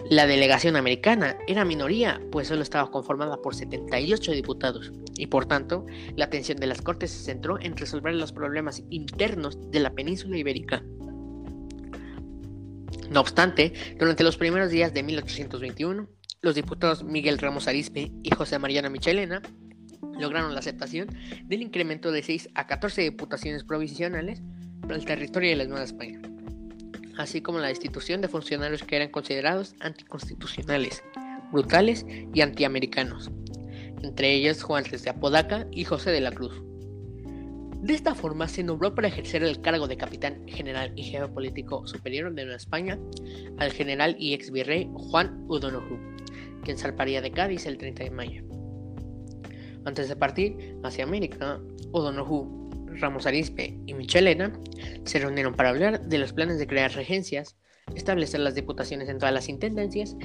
[0.09, 5.85] La delegación americana era minoría, pues solo estaba conformada por 78 diputados, y por tanto,
[6.15, 10.37] la atención de las Cortes se centró en resolver los problemas internos de la península
[10.37, 10.83] ibérica.
[13.09, 16.07] No obstante, durante los primeros días de 1821,
[16.41, 19.41] los diputados Miguel Ramos Arispe y José Mariano Michelena
[20.19, 21.07] lograron la aceptación
[21.45, 24.41] del incremento de 6 a 14 diputaciones provisionales
[24.81, 26.21] para el territorio de la Nueva España,
[27.17, 31.03] así como la destitución de funcionarios que eran considerados anticonstitucionales,
[31.51, 33.31] brutales y antiamericanos,
[34.03, 36.68] entre ellos Juan de Apodaca y José de la Cruz.
[37.81, 41.87] De esta forma se nombró para ejercer el cargo de capitán general y jefe político
[41.87, 42.99] superior de Nueva España
[43.57, 45.97] al general y ex virrey Juan O'Donoghue,
[46.65, 48.43] quien salparía de Cádiz el 30 de mayo.
[49.85, 51.61] Antes de partir hacia América,
[51.93, 54.51] O'Donoghue, Ramos Arispe y Michelena
[55.05, 57.55] se reunieron para hablar de los planes de crear regencias,
[57.95, 60.17] establecer las diputaciones en todas las intendencias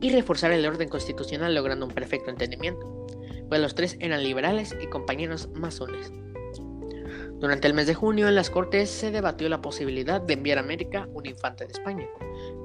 [0.00, 3.06] y reforzar el orden constitucional logrando un perfecto entendimiento,
[3.50, 6.10] pues los tres eran liberales y compañeros masones.
[7.42, 10.60] Durante el mes de junio en las Cortes se debatió la posibilidad de enviar a
[10.60, 12.06] América un infante de España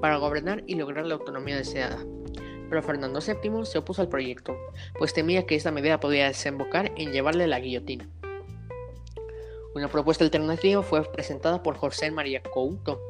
[0.01, 1.97] para gobernar y lograr la autonomía deseada.
[2.69, 4.55] Pero Fernando VII se opuso al proyecto,
[4.99, 8.07] pues temía que esta medida podía desembocar en llevarle la guillotina.
[9.73, 13.01] Una propuesta alternativa fue presentada por José María Couto,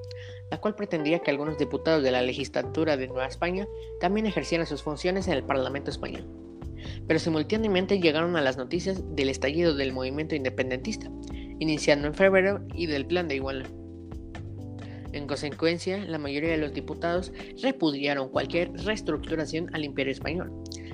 [0.49, 3.67] la cual pretendía que algunos diputados de la legislatura de Nueva España
[3.99, 6.25] también ejercieran sus funciones en el Parlamento español.
[7.07, 11.11] Pero simultáneamente llegaron a las noticias del estallido del movimiento independentista,
[11.59, 13.65] iniciando en febrero y del Plan de Iguala.
[15.13, 17.31] En consecuencia, la mayoría de los diputados
[17.61, 20.51] repudiaron cualquier reestructuración al imperio español.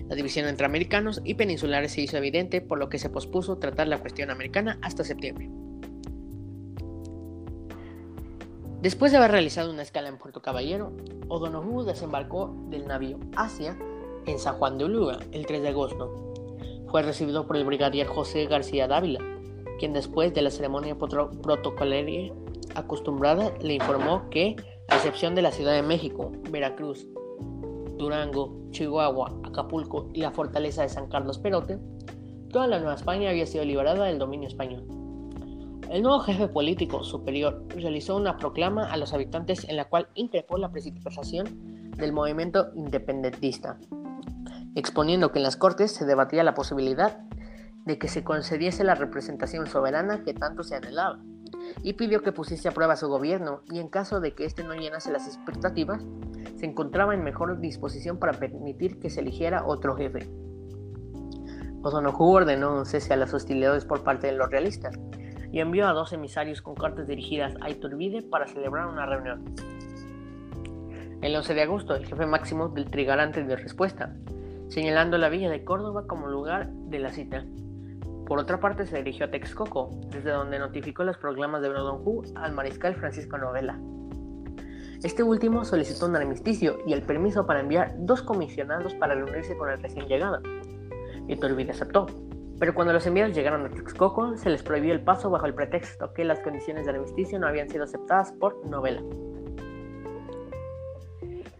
[0.07, 3.87] La división entre americanos y peninsulares se hizo evidente, por lo que se pospuso tratar
[3.87, 5.49] la cuestión americana hasta septiembre.
[8.81, 10.91] Después de haber realizado una escala en Puerto Caballero,
[11.29, 13.77] O'Donoghue desembarcó del navío Asia
[14.25, 16.33] en San Juan de Uluga el 3 de agosto.
[16.89, 19.19] Fue recibido por el brigadier José García Dávila,
[19.79, 22.33] quien después de la ceremonia protocolaria
[22.75, 24.55] acostumbrada le informó que,
[24.89, 27.07] a excepción de la Ciudad de México, Veracruz,
[27.97, 31.79] Durango, Chihuahua, Acapulco y la fortaleza de San Carlos Perote,
[32.49, 34.85] toda la Nueva España había sido liberada del dominio español.
[35.89, 40.57] El nuevo jefe político superior realizó una proclama a los habitantes en la cual increpó
[40.57, 43.77] la precipitación del movimiento independentista,
[44.75, 47.19] exponiendo que en las Cortes se debatía la posibilidad
[47.85, 51.19] de que se concediese la representación soberana que tanto se anhelaba,
[51.81, 54.73] y pidió que pusiese a prueba su gobierno y en caso de que éste no
[54.73, 56.03] llenase las expectativas,
[56.57, 60.29] se encontraba en mejor disposición para permitir que se eligiera otro jefe.
[61.81, 64.97] O'Donoghue ordenó un cese a las hostilidades por parte de los realistas
[65.51, 69.53] y envió a dos emisarios con cartas dirigidas a Iturbide para celebrar una reunión.
[71.21, 74.15] El 11 de agosto, el jefe máximo del Trigarante dio respuesta,
[74.69, 77.45] señalando la villa de Córdoba como lugar de la cita.
[78.25, 82.53] Por otra parte, se dirigió a Texcoco, desde donde notificó los proclamas de Brodonjú al
[82.53, 83.77] mariscal Francisco Novela.
[85.03, 89.69] Este último solicitó un armisticio y el permiso para enviar dos comisionados para reunirse con
[89.69, 90.41] el recién llegado.
[91.27, 92.05] Iturbide aceptó,
[92.57, 96.13] pero cuando los enviados llegaron a Texcoco, se les prohibió el paso bajo el pretexto
[96.13, 99.01] que las condiciones de armisticio no habían sido aceptadas por Novela.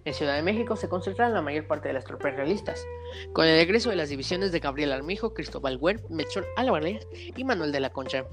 [0.05, 2.85] En Ciudad de México se concentraron la mayor parte de las tropas realistas,
[3.31, 7.71] con el egreso de las divisiones de Gabriel Armijo, Cristóbal Huer, Melchor Álvarez y Manuel
[7.71, 8.25] de la Concha.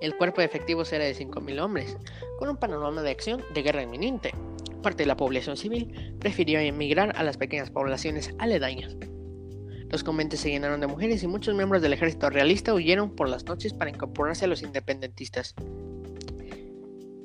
[0.00, 1.96] El cuerpo de efectivos era de 5.000 hombres,
[2.38, 4.32] con un panorama de acción de guerra inminente.
[4.82, 8.98] Parte de la población civil prefirió emigrar a las pequeñas poblaciones aledañas.
[9.88, 13.44] Los conventos se llenaron de mujeres y muchos miembros del ejército realista huyeron por las
[13.44, 15.54] noches para incorporarse a los independentistas.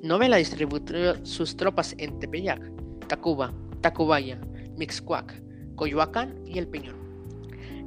[0.02, 2.62] Novela distribuyó sus tropas en Tepeyac,
[3.10, 3.52] Tacuba,
[3.82, 4.40] Tacubaya,
[4.78, 5.42] Mixcuac,
[5.76, 6.96] Coyoacán y El Peñón.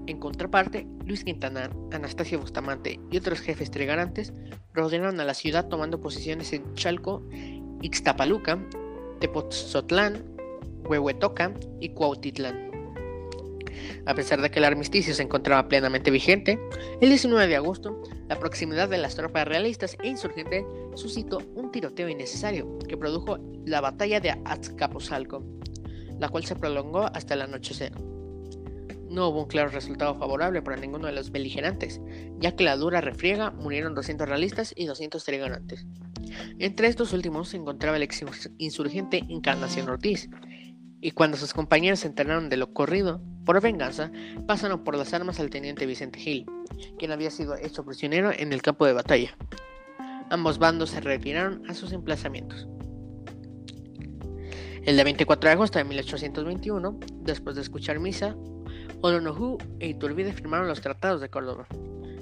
[0.09, 4.33] En contraparte, Luis Quintana, Anastasio Bustamante y otros jefes trigarantes
[4.75, 7.23] rodearon a la ciudad tomando posiciones en Chalco,
[7.83, 8.59] Ixtapaluca,
[9.21, 10.25] Tepoztlán,
[10.85, 12.73] Huehuetoca y Cuautitlán.
[14.07, 16.59] A pesar de que el armisticio se encontraba plenamente vigente,
[17.01, 20.65] el 19 de agosto, la proximidad de las tropas realistas e insurgentes
[20.95, 25.45] suscitó un tiroteo innecesario que produjo la batalla de Azcapotzalco,
[26.19, 27.93] la cual se prolongó hasta el anochecer.
[29.09, 32.01] No hubo un claro resultado favorable para ninguno de los beligerantes,
[32.39, 35.87] ya que la dura refriega murieron 200 realistas y 200 trigarantes.
[36.59, 38.25] Entre estos últimos se encontraba el ex
[38.57, 40.31] insurgente Encarnación Ortiz,
[41.03, 44.13] y cuando sus compañeros se enteraron de lo ocurrido, por venganza,
[44.47, 46.47] pasaron por las armas al teniente Vicente Gil,
[46.99, 49.37] quien había sido hecho prisionero en el campo de batalla.
[50.33, 52.67] Ambos bandos se retiraron a sus emplazamientos.
[54.83, 58.35] El de 24 de agosto de 1821, después de escuchar misa,
[59.03, 61.67] O'Donoghue e Iturbide firmaron los Tratados de Córdoba,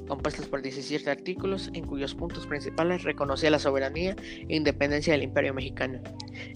[0.08, 4.16] compuestos por 17 artículos en cuyos puntos principales reconocía la soberanía
[4.48, 6.00] e independencia del Imperio Mexicano,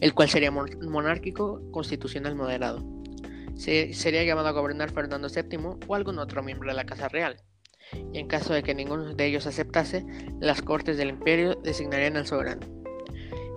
[0.01, 2.85] el cual sería monárquico constitucional moderado
[3.57, 7.37] sería llamado a gobernar Fernando VII o algún otro miembro de la Casa Real.
[8.13, 10.05] Y en caso de que ninguno de ellos aceptase,
[10.41, 12.67] las cortes del imperio designarían al soberano.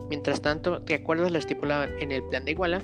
[0.10, 2.82] Mientras tanto, de acuerdo a lo estipulado en el plan de Iguala,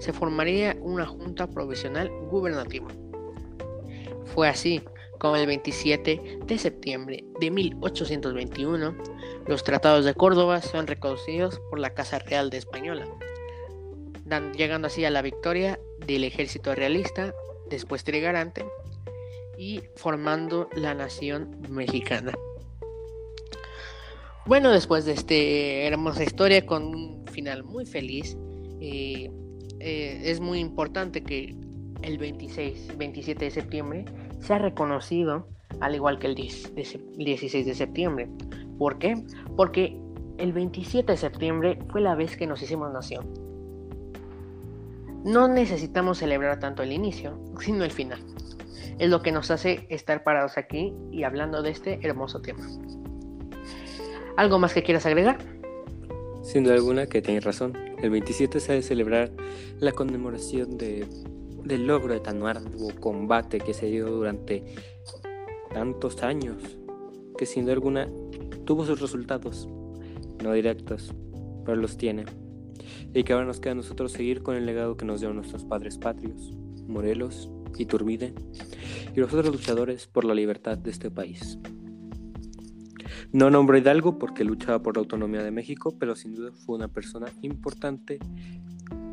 [0.00, 2.88] se formaría una junta provisional gubernativa.
[4.34, 4.82] Fue así
[5.18, 8.96] como el 27 de septiembre de 1821
[9.46, 13.06] los tratados de Córdoba son reconocidos por la Casa Real de Española,
[14.56, 17.34] llegando así a la victoria del ejército realista,
[17.68, 18.64] después trigarante,
[19.62, 22.32] y formando la nación mexicana.
[24.44, 28.36] Bueno, después de esta hermosa historia con un final muy feliz,
[28.80, 29.30] eh,
[29.78, 31.54] eh, es muy importante que
[32.02, 34.04] el 26, 27 de septiembre
[34.40, 35.46] sea reconocido
[35.78, 38.28] al igual que el 16 de septiembre.
[38.78, 39.14] ¿Por qué?
[39.56, 39.96] Porque
[40.38, 43.32] el 27 de septiembre fue la vez que nos hicimos nación.
[45.24, 48.18] No necesitamos celebrar tanto el inicio, sino el final.
[48.98, 52.66] Es lo que nos hace estar parados aquí y hablando de este hermoso tema.
[54.36, 55.38] ¿Algo más que quieras agregar?
[56.42, 57.76] Sin duda alguna que tienes razón.
[58.02, 59.30] El 27 se ha de celebrar
[59.78, 61.06] la conmemoración de,
[61.64, 64.64] del logro de tan arduo combate que se dio durante
[65.72, 66.56] tantos años,
[67.38, 68.08] que sin duda alguna
[68.64, 69.68] tuvo sus resultados,
[70.42, 71.14] no directos,
[71.64, 72.24] pero los tiene
[73.14, 75.64] y que ahora nos queda a nosotros seguir con el legado que nos dieron nuestros
[75.64, 76.52] padres patrios,
[76.86, 78.34] Morelos, Iturbide
[79.14, 81.58] y los otros luchadores por la libertad de este país.
[83.32, 86.88] No nombró Hidalgo porque luchaba por la autonomía de México, pero sin duda fue una
[86.88, 88.18] persona importante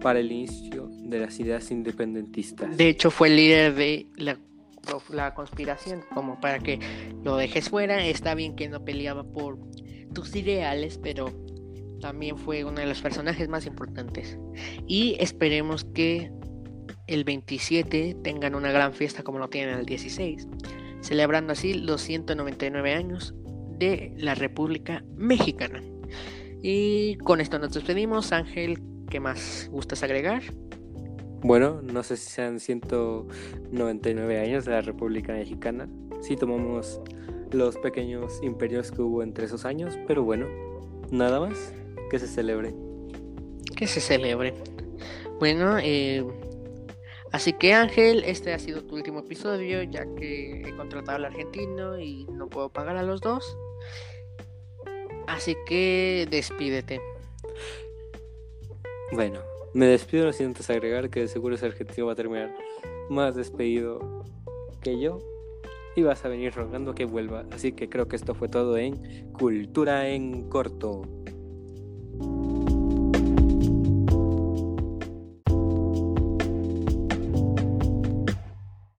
[0.02, 2.76] para el inicio de las ideas independentistas.
[2.76, 4.38] De hecho, fue el líder de la,
[5.10, 6.80] la conspiración, como para que
[7.24, 8.06] lo dejes fuera.
[8.06, 9.58] Está bien que no peleaba por
[10.14, 11.32] tus ideales, pero
[12.02, 14.38] también fue uno de los personajes más importantes.
[14.88, 16.32] Y esperemos que
[17.10, 20.48] el 27 tengan una gran fiesta como lo tienen el 16,
[21.02, 23.34] celebrando así los 199 años
[23.80, 25.82] de la República Mexicana.
[26.62, 28.32] Y con esto nos despedimos.
[28.32, 28.80] Ángel,
[29.10, 30.44] ¿qué más gustas agregar?
[31.42, 35.90] Bueno, no sé si sean 199 años de la República Mexicana.
[36.22, 37.02] Si tomamos
[37.52, 40.48] los pequeños imperios que hubo entre esos años, pero bueno,
[41.10, 41.74] nada más
[42.12, 42.76] que se celebre.
[43.76, 44.54] Que se celebre.
[45.40, 46.26] Bueno, eh,
[47.32, 52.00] así que Ángel, este ha sido tu último episodio, ya que he contratado al argentino
[52.00, 53.58] y no puedo pagar a los dos.
[55.28, 57.02] Así que despídete.
[59.12, 59.42] Bueno,
[59.74, 62.56] Me despido sin antes agregar que de seguro ese argentino va a terminar
[63.10, 64.24] más despedido
[64.82, 65.20] que yo
[65.96, 67.46] y vas a venir rogando que vuelva.
[67.52, 71.04] Así que creo que esto fue todo en Cultura en Corto.